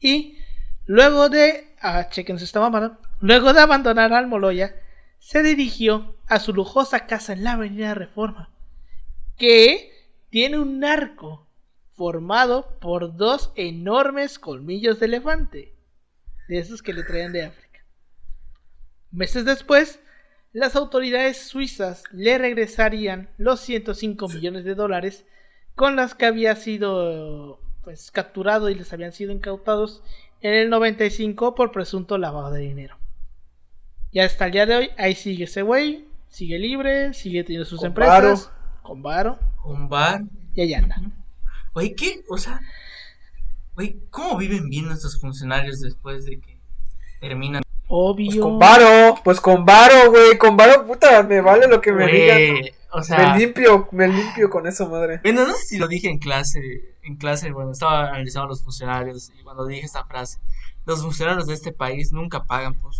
[0.00, 0.38] y
[0.86, 1.72] luego de...
[1.80, 2.98] Ah, chequense esta mamada.
[3.20, 4.74] Luego de abandonar Almoloya,
[5.20, 8.50] se dirigió a su lujosa casa en la Avenida Reforma,
[9.36, 9.97] que
[10.30, 11.46] tiene un arco
[11.94, 15.74] formado por dos enormes colmillos de elefante,
[16.48, 17.80] de esos que le traían de África.
[19.10, 20.00] Meses después,
[20.52, 25.24] las autoridades suizas le regresarían los 105 millones de dólares
[25.74, 30.02] con las que había sido pues capturado y les habían sido incautados
[30.40, 32.98] en el 95 por presunto lavado de dinero.
[34.10, 37.80] Y hasta el día de hoy, ahí sigue ese güey, sigue libre, sigue teniendo sus
[37.80, 38.50] Con empresas,
[38.82, 40.22] con varo, Con bar.
[40.54, 40.96] y ahí anda.
[41.74, 42.24] Oye, ¿qué?
[42.28, 42.60] O sea,
[43.76, 46.58] oye, ¿cómo viven bien nuestros funcionarios después de que
[47.20, 47.62] terminan?
[47.88, 48.26] Obvio.
[48.30, 50.36] Pues con varo, pues con varo, güey.
[50.38, 52.72] Con varo, puta, me vale lo que me digan.
[52.90, 55.20] O sea, Me limpio, me limpio con eso, madre.
[55.22, 58.62] bueno, no sé si lo dije en clase, en clase, bueno, estaba analizando a los
[58.64, 60.38] funcionarios y cuando dije esta frase,
[60.86, 62.92] los funcionarios de este país nunca pagan por,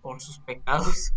[0.00, 1.12] por sus pecados.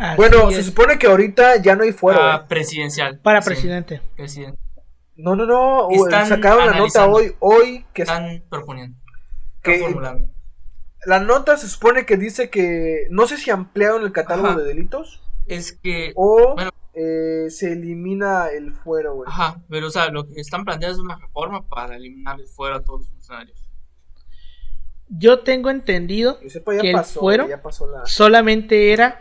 [0.00, 0.56] Así Bueno, es.
[0.56, 2.46] se supone que ahorita ya no hay fuero, Ah, eh.
[2.48, 3.18] presidencial.
[3.20, 4.00] Para Sí, presidente.
[4.16, 4.58] presidente.
[5.16, 5.88] No, no, no.
[5.90, 8.96] Están sacaron la nota hoy, hoy que, Están proponiendo.
[9.56, 10.26] Están que formulando.
[11.04, 14.58] la nota se supone que dice que no sé si ampliaron el catálogo Ajá.
[14.60, 16.70] de delitos Es que, o Bueno.
[16.94, 19.28] eh, se elimina el fuero, güey.
[19.30, 22.76] ajá, pero o sea, lo que están planteando es una reforma para eliminar el fuero
[22.76, 23.68] a todos los funcionarios.
[25.08, 28.06] Yo tengo entendido Yo sepa, ya que el pasó, fuero- ya pasó la.
[28.06, 29.20] solamente era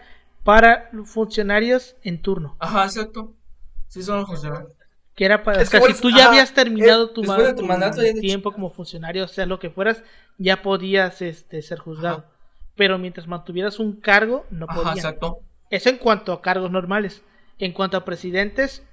[0.49, 2.55] para funcionarios en turno.
[2.59, 3.35] Ajá, exacto.
[3.87, 4.73] Sí son los funcionarios.
[5.13, 5.61] Que era para.
[5.61, 7.97] Es o sea, que, si tú ya ajá, habías terminado tu, ma- tu tu mandato
[8.01, 10.01] ya de- tiempo como funcionario, o sea, lo que fueras,
[10.39, 12.17] ya podías este, ser juzgado.
[12.19, 12.29] Ajá.
[12.75, 14.97] Pero mientras mantuvieras un cargo, no Ajá, podías.
[14.97, 15.39] exacto.
[15.69, 17.21] Eso en cuanto a cargos normales.
[17.59, 18.83] En cuanto a presidentes,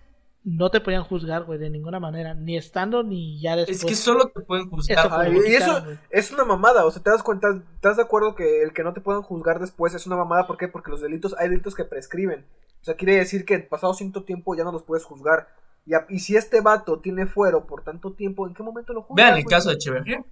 [0.49, 2.33] no te podían juzgar, güey, de ninguna manera.
[2.33, 3.81] Ni estando ni ya después.
[3.83, 5.27] Es que solo te pueden juzgar.
[5.27, 8.63] Eso y eso es una mamada, o sea, te das cuenta, ¿estás de acuerdo que
[8.63, 10.47] el que no te puedan juzgar después es una mamada?
[10.47, 10.69] ¿Por qué?
[10.69, 12.47] Porque los delitos, hay delitos que prescriben.
[12.81, 15.49] O sea, quiere decir que pasado cierto tiempo ya no los puedes juzgar.
[15.85, 19.03] Y, a- y si este vato tiene fuero por tanto tiempo, ¿en qué momento lo
[19.03, 19.27] juzgas?
[19.27, 20.25] Vean el caso de Echeverría.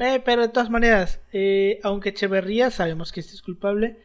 [0.00, 3.98] Eh, pero de todas maneras, eh, aunque Echeverría sabemos que este es culpable,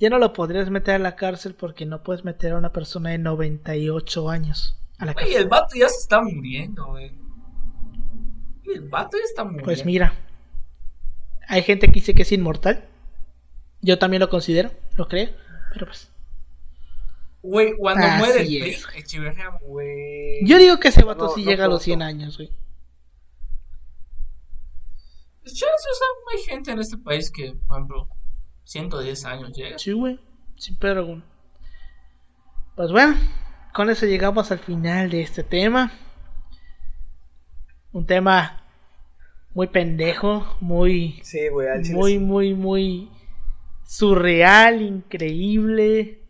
[0.00, 3.10] ya no lo podrías meter a la cárcel porque no puedes meter a una persona
[3.10, 5.42] de 98 años a la Güey, cárcel.
[5.42, 7.12] el vato ya se está muriendo, güey.
[8.64, 9.64] El vato ya está muriendo.
[9.64, 10.14] Pues mira,
[11.48, 12.84] hay gente que dice que es inmortal.
[13.82, 15.30] Yo también lo considero, lo creo,
[15.72, 16.10] pero pues.
[17.42, 18.86] Güey, cuando Así muere el es.
[19.62, 20.44] Güey.
[20.46, 21.84] Yo digo que ese vato No, sí no llega a los pronto.
[21.84, 22.50] 100 años, güey.
[25.42, 28.08] Pues chance, o sea, hay gente en este país que, por ejemplo,
[28.64, 29.78] 110 años llega.
[29.78, 30.20] Sí, güey,
[30.56, 31.24] sin pedo alguno.
[32.76, 33.16] Pues bueno,
[33.74, 35.92] con eso llegamos al final de este tema.
[37.92, 38.64] Un tema
[39.52, 42.18] muy pendejo, muy, Sí, güey, al chile muy, sí.
[42.18, 43.10] muy, muy
[43.84, 46.22] surreal, increíble,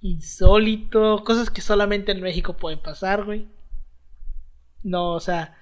[0.00, 3.48] insólito, cosas que solamente en México pueden pasar, güey.
[4.82, 5.56] No, o sea,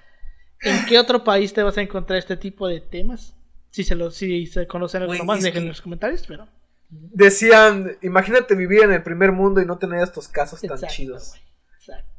[0.62, 3.36] ¿en qué otro país te vas a encontrar este tipo de temas?
[3.72, 6.46] Si se lo, si se conocen algo más, dejen en los comentarios, pero.
[6.90, 11.30] Decían, imagínate vivir en el primer mundo y no tener estos casos tan Exacto, chidos.
[11.30, 11.42] güey,
[11.78, 12.12] exacto.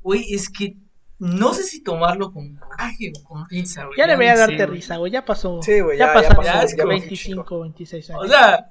[0.00, 0.76] Güey, es que
[1.18, 3.98] no sé si tomarlo con coraje o con risa, güey.
[3.98, 5.10] Ya debería no darte risa, güey.
[5.12, 5.60] Ya pasó.
[5.62, 8.24] Sí, güey, ya- ya pasaron ya pasó un 25, 26 años.
[8.24, 8.70] O sea,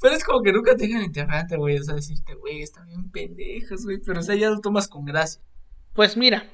[0.00, 1.76] pero es como que nunca te dejan interrogante, güey.
[1.78, 3.98] O sea, decirte, güey, están bien pendejas, güey.
[3.98, 5.42] Pero o sea, ya lo tomas con gracia.
[5.92, 6.44] Pues mira,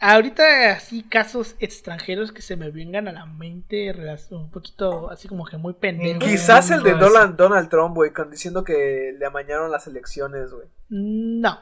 [0.00, 3.92] ahorita así casos extranjeros que se me vengan a la mente,
[4.30, 6.24] un poquito así como que muy pendejos.
[6.24, 10.50] Quizás el de No, Donald, Donald Trump, güey, con- diciendo que le amañaron las elecciones,
[10.50, 10.66] güey.
[10.88, 11.58] No.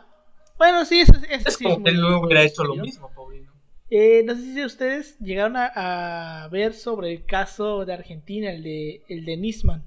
[0.57, 3.53] Bueno, sí, eso, eso Es sí como es que él hubiera hecho lo mismo, Paulino.
[3.91, 8.63] Eh, no sé si ustedes llegaron a, a ver sobre el caso de Argentina, el
[8.63, 9.85] de, el de Nisman.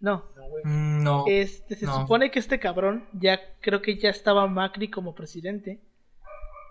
[0.00, 0.24] No.
[0.64, 1.24] Mm, No.
[1.26, 2.00] Este, se No.
[2.02, 5.80] supone que este cabrón, ya creo que ya estaba Macri como presidente,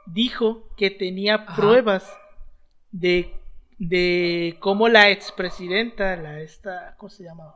[0.08, 1.56] dijo que tenía Ajá.
[1.56, 2.12] pruebas
[2.92, 3.34] de,
[3.78, 7.54] de cómo la expresidenta, la esta, ¿cómo se llama?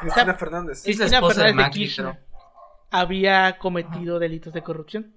[0.00, 0.80] Cristina sea, Fernández.
[0.82, 0.90] Sí.
[0.92, 2.18] Es la Cristina esposa de Fernández de Macri, Kirchner,
[2.90, 5.14] había cometido delitos de corrupción.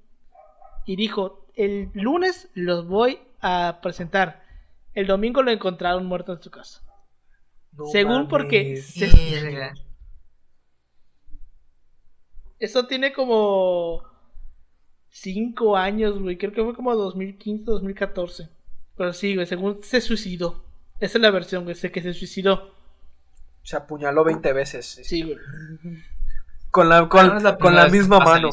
[0.85, 4.43] Y dijo, el lunes los voy a presentar.
[4.93, 6.81] El domingo lo encontraron muerto en su casa.
[7.71, 8.85] No Según porque mames.
[8.87, 9.73] se- Verga.
[12.59, 14.03] Eso tiene como
[15.13, 16.37] 5 años, güey.
[16.37, 18.49] Creo que fue como 2015, 2014.
[18.97, 20.63] Pero sí, güey, según se suicidó.
[20.99, 22.73] Esa es la versión, güey, sé que se suicidó.
[23.61, 24.99] Se apuñaló 20 veces.
[25.03, 25.37] Sí, güey.
[26.71, 28.49] Con la, con, No es la con primera la vez que misma la mano.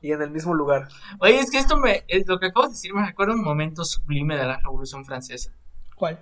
[0.00, 0.88] Y en el mismo lugar.
[1.20, 2.04] Oye, es que esto me.
[2.08, 5.52] es lo que acabas de decir me recuerda un momento sublime de la Revolución Francesa.
[5.94, 6.18] ¿Cuál?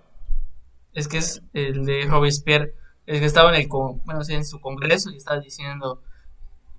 [0.92, 2.74] Es que es el de Robespierre.
[3.06, 6.02] Es que estaba en el bueno, en su congreso y estaba diciendo.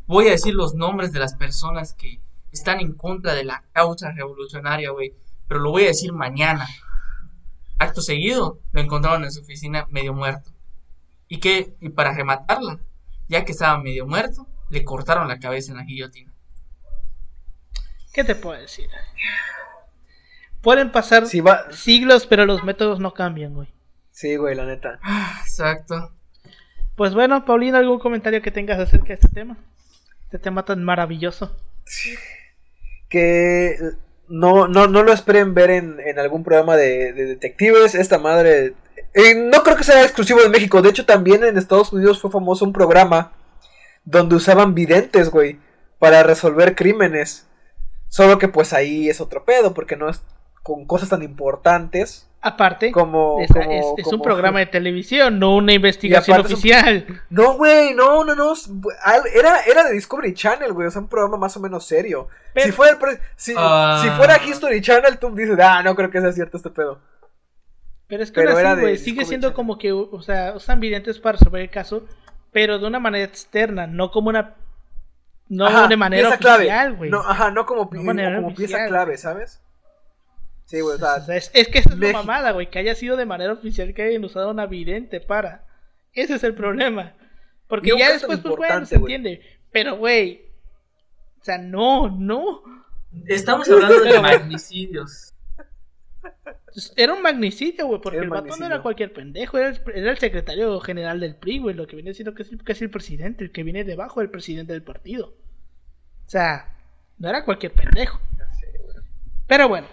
[0.06, 2.20] Voy a decir los nombres de las personas que
[2.52, 5.14] están en contra de la causa revolucionaria, güey.
[5.48, 6.68] Pero lo voy a decir mañana.
[7.80, 10.52] Acto seguido, lo encontraron en su oficina medio muerto.
[11.28, 12.80] Y que, y para rematarla,
[13.28, 16.34] ya que estaba medio muerto, le cortaron la cabeza en la guillotina.
[18.14, 18.90] ¿Qué te puedo decir?
[20.62, 21.72] Pueden pasar Sí, va.
[21.72, 23.68] siglos, pero los métodos no cambian, güey.
[24.12, 25.00] Sí, güey, la neta.
[25.42, 26.14] Exacto.
[26.96, 29.58] Pues bueno, Paulino, ¿algún comentario que tengas acerca de este tema?
[30.24, 31.56] Este tema tan maravilloso.
[33.10, 33.78] Que
[34.28, 37.96] no, no, no lo esperen ver en, en algún programa de, de detectives.
[37.96, 38.74] Esta madre.
[39.36, 40.82] no creo que sea exclusivo de México.
[40.82, 43.34] De hecho, también en Estados Unidos fue famoso un programa
[44.04, 45.60] donde usaban videntes, güey,
[46.00, 47.46] para resolver crímenes.
[48.10, 50.22] Solo que pues ahí es otro pedo, porque no es
[50.68, 53.40] con cosas tan importantes Aparte, como...
[53.40, 57.06] esa- como- es, es un programa de televisión, no una investigación un- oficial.
[57.30, 58.54] No, güey, no, no, no.
[59.34, 60.88] Era, era de Discovery Channel, güey.
[60.88, 62.28] O sea, un programa más o menos serio.
[62.54, 64.02] Pero- si, fuera el pre- si, Ah.
[64.04, 67.00] si fuera History Channel, tú dices, ah, no creo que sea cierto este pedo.
[68.08, 69.56] Pero es que Pero así, de güey, sigue siendo Channel.
[69.56, 72.04] como que, o sea, usan videntes para resolver el caso,
[72.52, 74.54] pero de una manera externa, no como una.
[75.50, 76.98] No Ajá, de manera pieza oficial, clave.
[76.98, 77.10] güey.
[77.10, 79.18] No, ajá, no como, No como pieza clave.
[79.18, 79.62] ¿sabes?
[80.68, 83.16] Sí, güey, o sea, es, es que esa es la mamada, güey, que haya sido
[83.16, 85.66] de manera oficial que hayan usado una vidente para.
[86.14, 87.14] Ese es el problema.
[87.68, 89.14] Porque ya después, pues bueno, importante, se güey.
[89.16, 89.46] entiende.
[89.72, 90.42] Pero, güey.
[91.40, 92.62] O sea, no, no.
[93.28, 95.34] Estamos hablando de magnicidios.
[96.66, 99.70] Pues, Era un magnicidio, güey, porque Era el un vato no era cualquier pendejo, era
[99.70, 102.62] el, era el secretario general del PRI, güey, lo que viene siendo que es, el,
[102.64, 105.28] que es el presidente, el que viene debajo del presidente del partido.
[106.26, 106.76] O sea,
[107.20, 108.20] no era cualquier pendejo.
[109.48, 109.88] Pero bueno,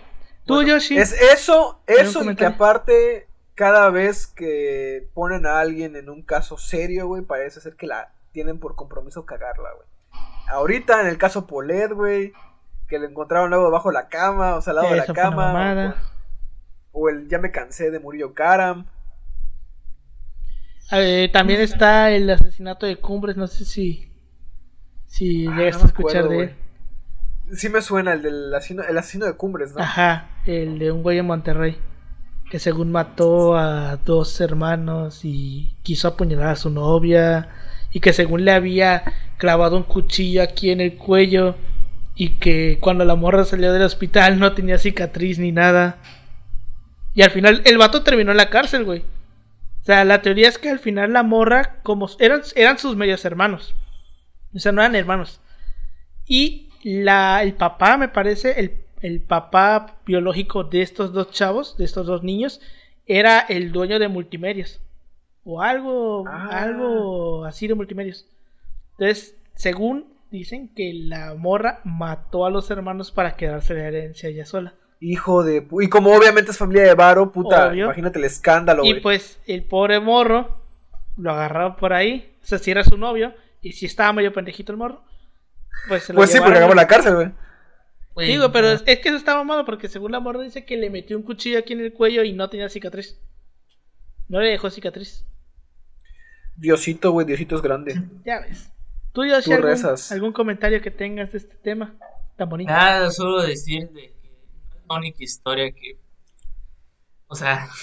[0.44, 5.46] tú, Bueno, Yoshi, Es eso, ¿Hay un eso y que aparte, cada vez que ponen
[5.46, 9.70] a alguien en un caso serio, güey, parece ser que la tienen por compromiso cagarla,
[9.74, 9.88] güey.
[10.48, 12.32] Ahorita en el caso Polet, güey,
[12.88, 15.96] que le encontraron luego debajo de la cama, o sea, al lado de la cama.
[16.92, 18.86] O el Ya me cansé de Murillo Karam.
[20.92, 24.12] Eh, también está el asesinato de Cumbres, no sé si,
[25.06, 26.56] si Ah, llegaste no a escuchar acuerdo, de él.
[27.56, 29.82] Sí me suena el del asesino, el asesino de Cumbres, ¿no?
[29.82, 31.76] Ajá, el de un güey en Monterrey.
[32.50, 37.48] Que según mató a dos hermanos y quiso apuñalar a su novia.
[37.92, 39.04] Y que según le había
[39.38, 41.56] clavado un cuchillo aquí en el cuello.
[42.14, 45.98] Y que cuando la morra salió del hospital no tenía cicatriz ni nada.
[47.14, 49.04] Y al final el vato terminó en la cárcel, güey.
[49.82, 53.24] O sea, la teoría es que al final la morra, como eran, eran sus medios
[53.24, 53.74] hermanos.
[54.54, 55.40] O sea, no eran hermanos.
[56.26, 61.84] Y la, el papá, me parece, el, el papá biológico de estos dos chavos, de
[61.84, 62.60] estos dos niños,
[63.06, 64.80] era el dueño de multimedios.
[65.44, 66.62] O algo, Ah.
[66.62, 68.26] algo así de multimedios.
[68.92, 74.46] Entonces, según dicen que la morra mató a los hermanos para quedarse la herencia ella
[74.46, 74.74] sola.
[75.00, 75.66] Hijo de...
[75.80, 77.84] Y como obviamente es familia de Varo, puta, Obvio.
[77.86, 80.56] imagínate el escándalo, Y pues el pobre morro
[81.18, 82.32] lo agarraron por ahí.
[82.42, 83.34] O sea, si era su novio.
[83.60, 85.02] Y si estaba medio pendejito el morro.
[85.88, 88.28] Pues Pues sí, porque acabó en la cárcel, güey.
[88.28, 88.74] Digo, pero no.
[88.74, 91.24] es, es que eso estaba malo porque según la morra dice que le metió un
[91.24, 93.18] cuchillo aquí en el cuello y no tenía cicatriz.
[94.28, 95.24] No le dejó cicatriz.
[96.56, 98.00] Diosito, güey, Diosito es grande.
[98.24, 98.70] Ya ves.
[99.12, 100.12] ¿Tú, Tú algún, rezas.
[100.12, 101.94] algún comentario que tengas de este tema
[102.36, 102.72] tan bonito?
[102.72, 105.98] Nada, solo decir de que no es la única historia que.
[107.26, 107.68] O sea.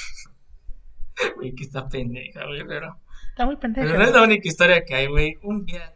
[1.35, 2.97] Güey, que está pendeja, güey, pero.
[3.30, 3.85] Está muy pendejo.
[3.85, 5.38] Pero no es la única historia que hay, güey.
[5.43, 5.93] Un día.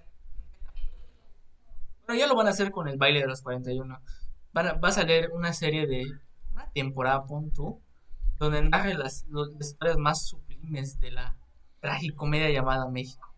[2.06, 4.02] Bueno, ya lo van a hacer con el baile de los 41.
[4.54, 6.06] Van a- va a salir una serie de.
[6.52, 7.82] Una temporada, pon tú.
[8.38, 9.26] Donde narra las,
[9.60, 11.36] historias más sublimes de la
[11.82, 13.34] tragicomedia llamada México.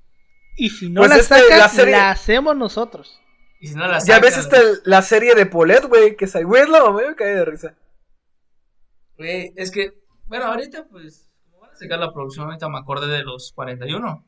[0.55, 3.19] Y si no Pues la es que sacas, la serie- la hacemos nosotros.
[3.59, 6.47] Y si no la Ya ves esta, la serie de Polet, güey, que salió.
[6.47, 7.75] Güey, es la mamá, me caí de risa.
[9.17, 9.93] Güey, es que,
[10.25, 14.25] bueno, ahorita pues, como van a sacar la producción, ahorita me acordé de los 41.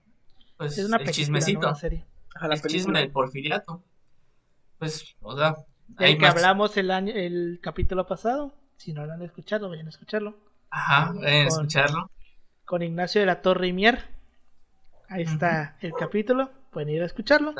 [0.57, 1.67] Pues Es una el película, chismecito, ¿no?
[1.69, 2.05] Una serie.
[2.35, 3.83] Ajá, la el chisme del porfiriato.
[4.80, 5.56] Pues, o sea,
[5.97, 6.35] hay que más.
[6.35, 8.53] hablamos el año, el capítulo pasado.
[8.77, 10.38] Si no lo han escuchado, vayan a escucharlo.
[10.69, 12.11] Ajá, vayan a escucharlo.
[12.65, 14.06] Con Ignacio de la Torre y Mier.
[15.10, 16.49] Ahí está el capítulo.
[16.72, 17.53] Pueden ir a escucharlo.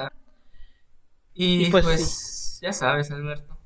[1.34, 3.58] Y, Y pues, pues, ya sabes, Alberto.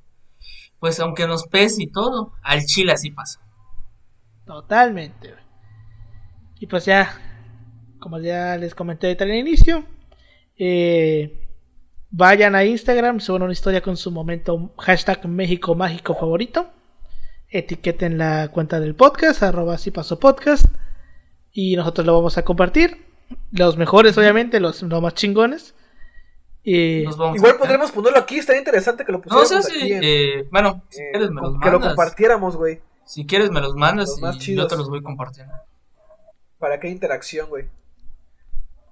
[0.80, 3.40] Pues aunque nos pese y todo, al chile así pasa.
[4.46, 5.34] Totalmente.
[6.60, 7.12] Y pues ya,
[8.00, 9.86] como ya les comenté ahorita al inicio,
[10.58, 11.43] eh,
[12.16, 16.70] vayan a Instagram, suban una historia con su momento hashtag México Mágico favorito.
[17.50, 20.66] Etiqueten la cuenta del podcast, arroba si pasó podcast.
[21.52, 23.06] Y nosotros lo vamos a compartir.
[23.52, 25.76] Los mejores, obviamente, los, los más chingones.
[26.64, 29.72] Y Nos vamos Igual a- podremos ponerlo aquí, estaría interesante que lo No pusiéramos sé
[29.72, 29.94] si, aquí.
[29.94, 32.82] en- eh, bueno, si eh, quieres me los que lo compartiéramos, güey.
[33.06, 35.54] Si quieres me los mandas Los y yo te los voy compartiendo.
[36.58, 37.66] Para haya interacción, güey.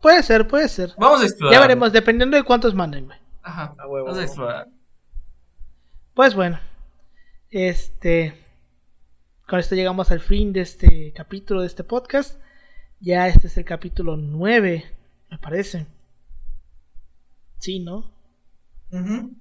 [0.02, 0.94] Puede ser, puede ser.
[0.98, 1.53] Vamos a explorar.
[1.53, 3.18] Ya veremos, dependiendo de cuántos manden, güey.
[3.44, 4.68] Ajá, A huevo, vamos a explorar.
[6.14, 6.60] Pues bueno,
[7.49, 8.38] este.
[9.48, 12.40] Con esto llegamos al fin de este capítulo de este podcast.
[12.99, 14.86] Ya este es el capítulo 9,
[15.30, 15.88] me parece.
[17.57, 18.11] Sí, ¿no?
[18.91, 19.32] Ujú.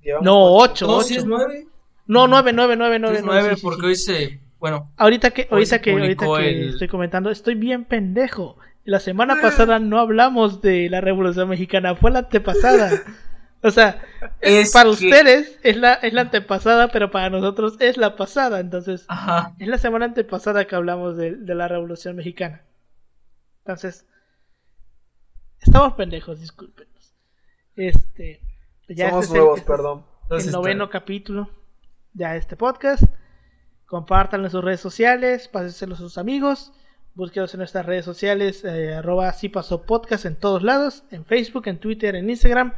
[0.00, 0.72] Llevamos No, cuánto?
[0.72, 1.06] 8, No, 8.
[1.08, 1.66] si es nueve.
[2.06, 5.80] No, 9, 9, 9, Sí 9, es nueve porque hoy se, bueno, Ahorita que, ahorita
[5.80, 8.56] que, ahorita que el- estoy comentando, estoy bien pendejo.
[8.84, 12.90] La semana pasada no hablamos de la Revolución Mexicana, fue la antepasada.
[13.62, 14.02] O sea,
[14.40, 18.58] Es para que- ustedes es la, es la antepasada, pero para nosotros es la pasada.
[18.58, 22.62] Entonces, ajá, es la semana antepasada que hablamos de, de la Revolución Mexicana.
[23.60, 24.04] Entonces,
[25.60, 27.14] estamos pendejos, discúlpenos.
[27.76, 28.40] Este,
[28.88, 30.04] ya Somos este es el- nuevos, este es perdón.
[30.22, 31.50] entonces el está- noveno capítulo
[32.14, 33.04] de este podcast.
[33.86, 36.72] Compártanlo en sus redes sociales, pásenselo a sus amigos.
[37.14, 41.64] Búsquenos en nuestras redes sociales, eh, arroba así pasó podcast en todos lados, en Facebook,
[41.66, 42.72] en Twitter, en Instagram.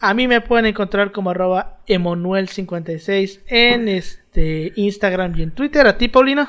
[0.00, 5.86] A mí me pueden encontrar como arroba Emanuel56 en este Instagram y en Twitter.
[5.86, 6.48] ¿A ti, Paulino?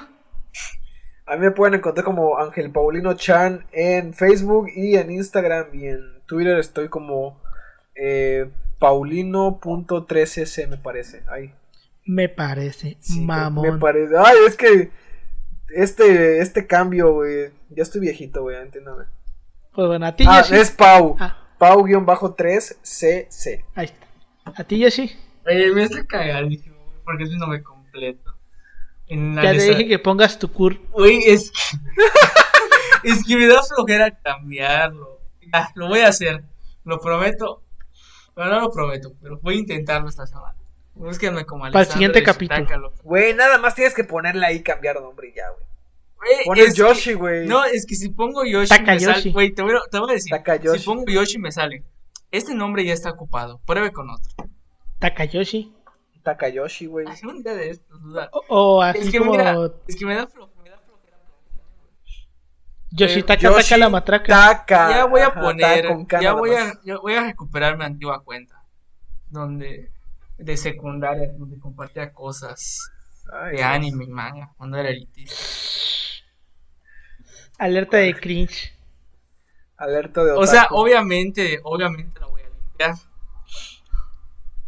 [1.28, 5.88] A mí me pueden encontrar como Ángel Paulino Chan en Facebook y en Instagram y
[5.88, 7.40] en Twitter estoy como
[7.94, 8.50] eh,
[8.80, 11.24] paulino.13c me parece.
[11.30, 11.54] Ahí.
[12.06, 13.76] Me parece, Sí, mamón.
[13.76, 14.16] Me parece.
[14.18, 14.90] Ay, es que
[15.76, 17.52] este este cambio, güey.
[17.70, 19.06] Ya estoy viejito, güey, entiéndame.
[19.74, 20.56] Pues bueno, a ti, Ah, Yoshi.
[20.56, 21.16] es Pau.
[21.20, 23.64] Ah, Pau-3cc.
[23.76, 24.08] ahí está.
[24.44, 25.12] A ti, Yoshi.
[25.46, 28.36] Oye, me está cagadísimo, güey, porque es un nombre completo.
[29.08, 30.78] En Ya te dije que pongas tu cur.
[30.92, 31.78] Güey, es que...
[33.12, 35.20] es que me da flojera cambiarlo.
[35.54, 36.44] Ya, lo voy a hacer,
[36.86, 37.64] lo prometo.
[38.36, 40.56] Bueno, no lo prometo, pero voy a intentarlo esta semana.
[40.94, 42.94] Búsquenme como Para el siguiente capítulo.
[43.04, 45.66] Güey, nada más tienes que ponerle ahí y cambiar nombre y ya, güey.
[46.46, 47.48] Pones Yoshi, güey.
[47.48, 49.06] No, es que si pongo Yoshi me Takayoshi.
[49.22, 49.32] sale.
[49.32, 50.30] Güey, te voy, a- te voy a decir.
[50.32, 50.80] Takayoshi.
[50.80, 51.84] Si pongo Yoshi me sale.
[52.30, 53.60] Este nombre ya está ocupado.
[53.66, 54.32] Pruebe con otro.
[55.00, 55.74] Takayoshi.
[56.24, 57.08] Takayoshi, güey.
[57.10, 58.00] Ay, un día de estos.
[58.02, 58.30] duda.
[58.34, 58.44] O,
[58.78, 59.56] o así Es que como mira,
[59.88, 60.52] es que me da flojo.
[60.64, 61.18] Me da flojera.
[62.92, 64.28] Yoshitaka Yoshi Taka la matraca.
[64.28, 64.90] Taka.
[64.92, 65.88] Ya voy a Ajá, poner.
[66.08, 68.64] K Ya voy a, ya voy a recuperar mi antigua cuenta.
[69.30, 69.91] Donde.
[70.42, 72.80] De secundaria, donde compartía cosas
[73.32, 73.76] Ay, de Dios.
[73.76, 74.54] anime y manga.
[74.58, 75.46] Cuando era elitista.
[77.58, 78.74] Alerta de cringe.
[79.78, 80.76] Alerta de O sea, otaku.
[80.76, 82.96] obviamente, obviamente la voy a limpiar.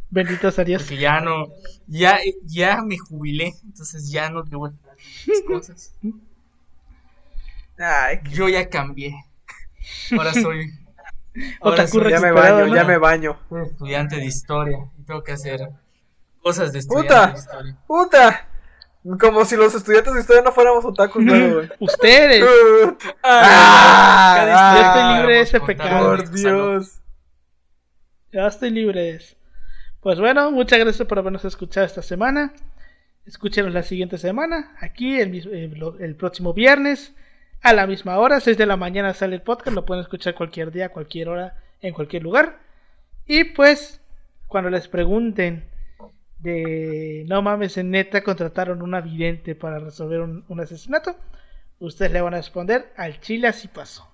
[0.09, 0.83] Bendito sea Dios.
[0.83, 1.47] Porque ya no,
[1.87, 5.95] ya, ya me jubilé, entonces ya no debo estar haciendo esas cosas.
[7.77, 9.13] Ay, Yo ya cambié.
[10.11, 10.71] Ahora soy,
[11.61, 12.75] ahora Otaku soy, ya me baño, ¿no?
[12.75, 13.39] ya me baño.
[13.65, 15.69] estudiante de historia tengo que hacer
[16.41, 17.27] cosas de estudiante ¡Puta!
[17.31, 17.77] de historia.
[17.87, 18.47] ¡Puta!
[19.19, 21.69] Como si los estudiantes de historia no fuéramos otakus, güey.
[21.79, 22.45] Ustedes.
[23.23, 26.15] Ah, ah, historia estoy libre de ese pecado.
[26.17, 26.29] Por.
[26.31, 26.99] Dios.
[28.31, 29.35] Ya estoy libre de eso.
[30.01, 32.53] Pues bueno, muchas gracias por habernos escuchado esta semana.
[33.25, 35.71] Escúchenos la siguiente semana, aquí el, mis- eh,
[36.01, 37.13] el próximo viernes,
[37.61, 40.71] a la misma hora, 6 de la mañana sale el podcast, lo pueden escuchar cualquier
[40.71, 42.59] día, cualquier hora, en cualquier lugar.
[43.25, 44.01] Y pues,
[44.47, 45.69] cuando les pregunten
[46.39, 51.15] de, no mames, en neta contrataron una vidente para resolver un, un asesinato,
[51.79, 54.07] ustedes le van a responder al chile así pasó.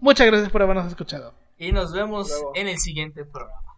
[0.00, 1.34] Muchas gracias por habernos escuchado.
[1.58, 2.52] Y nos vemos Luego.
[2.56, 3.71] en el siguiente programa.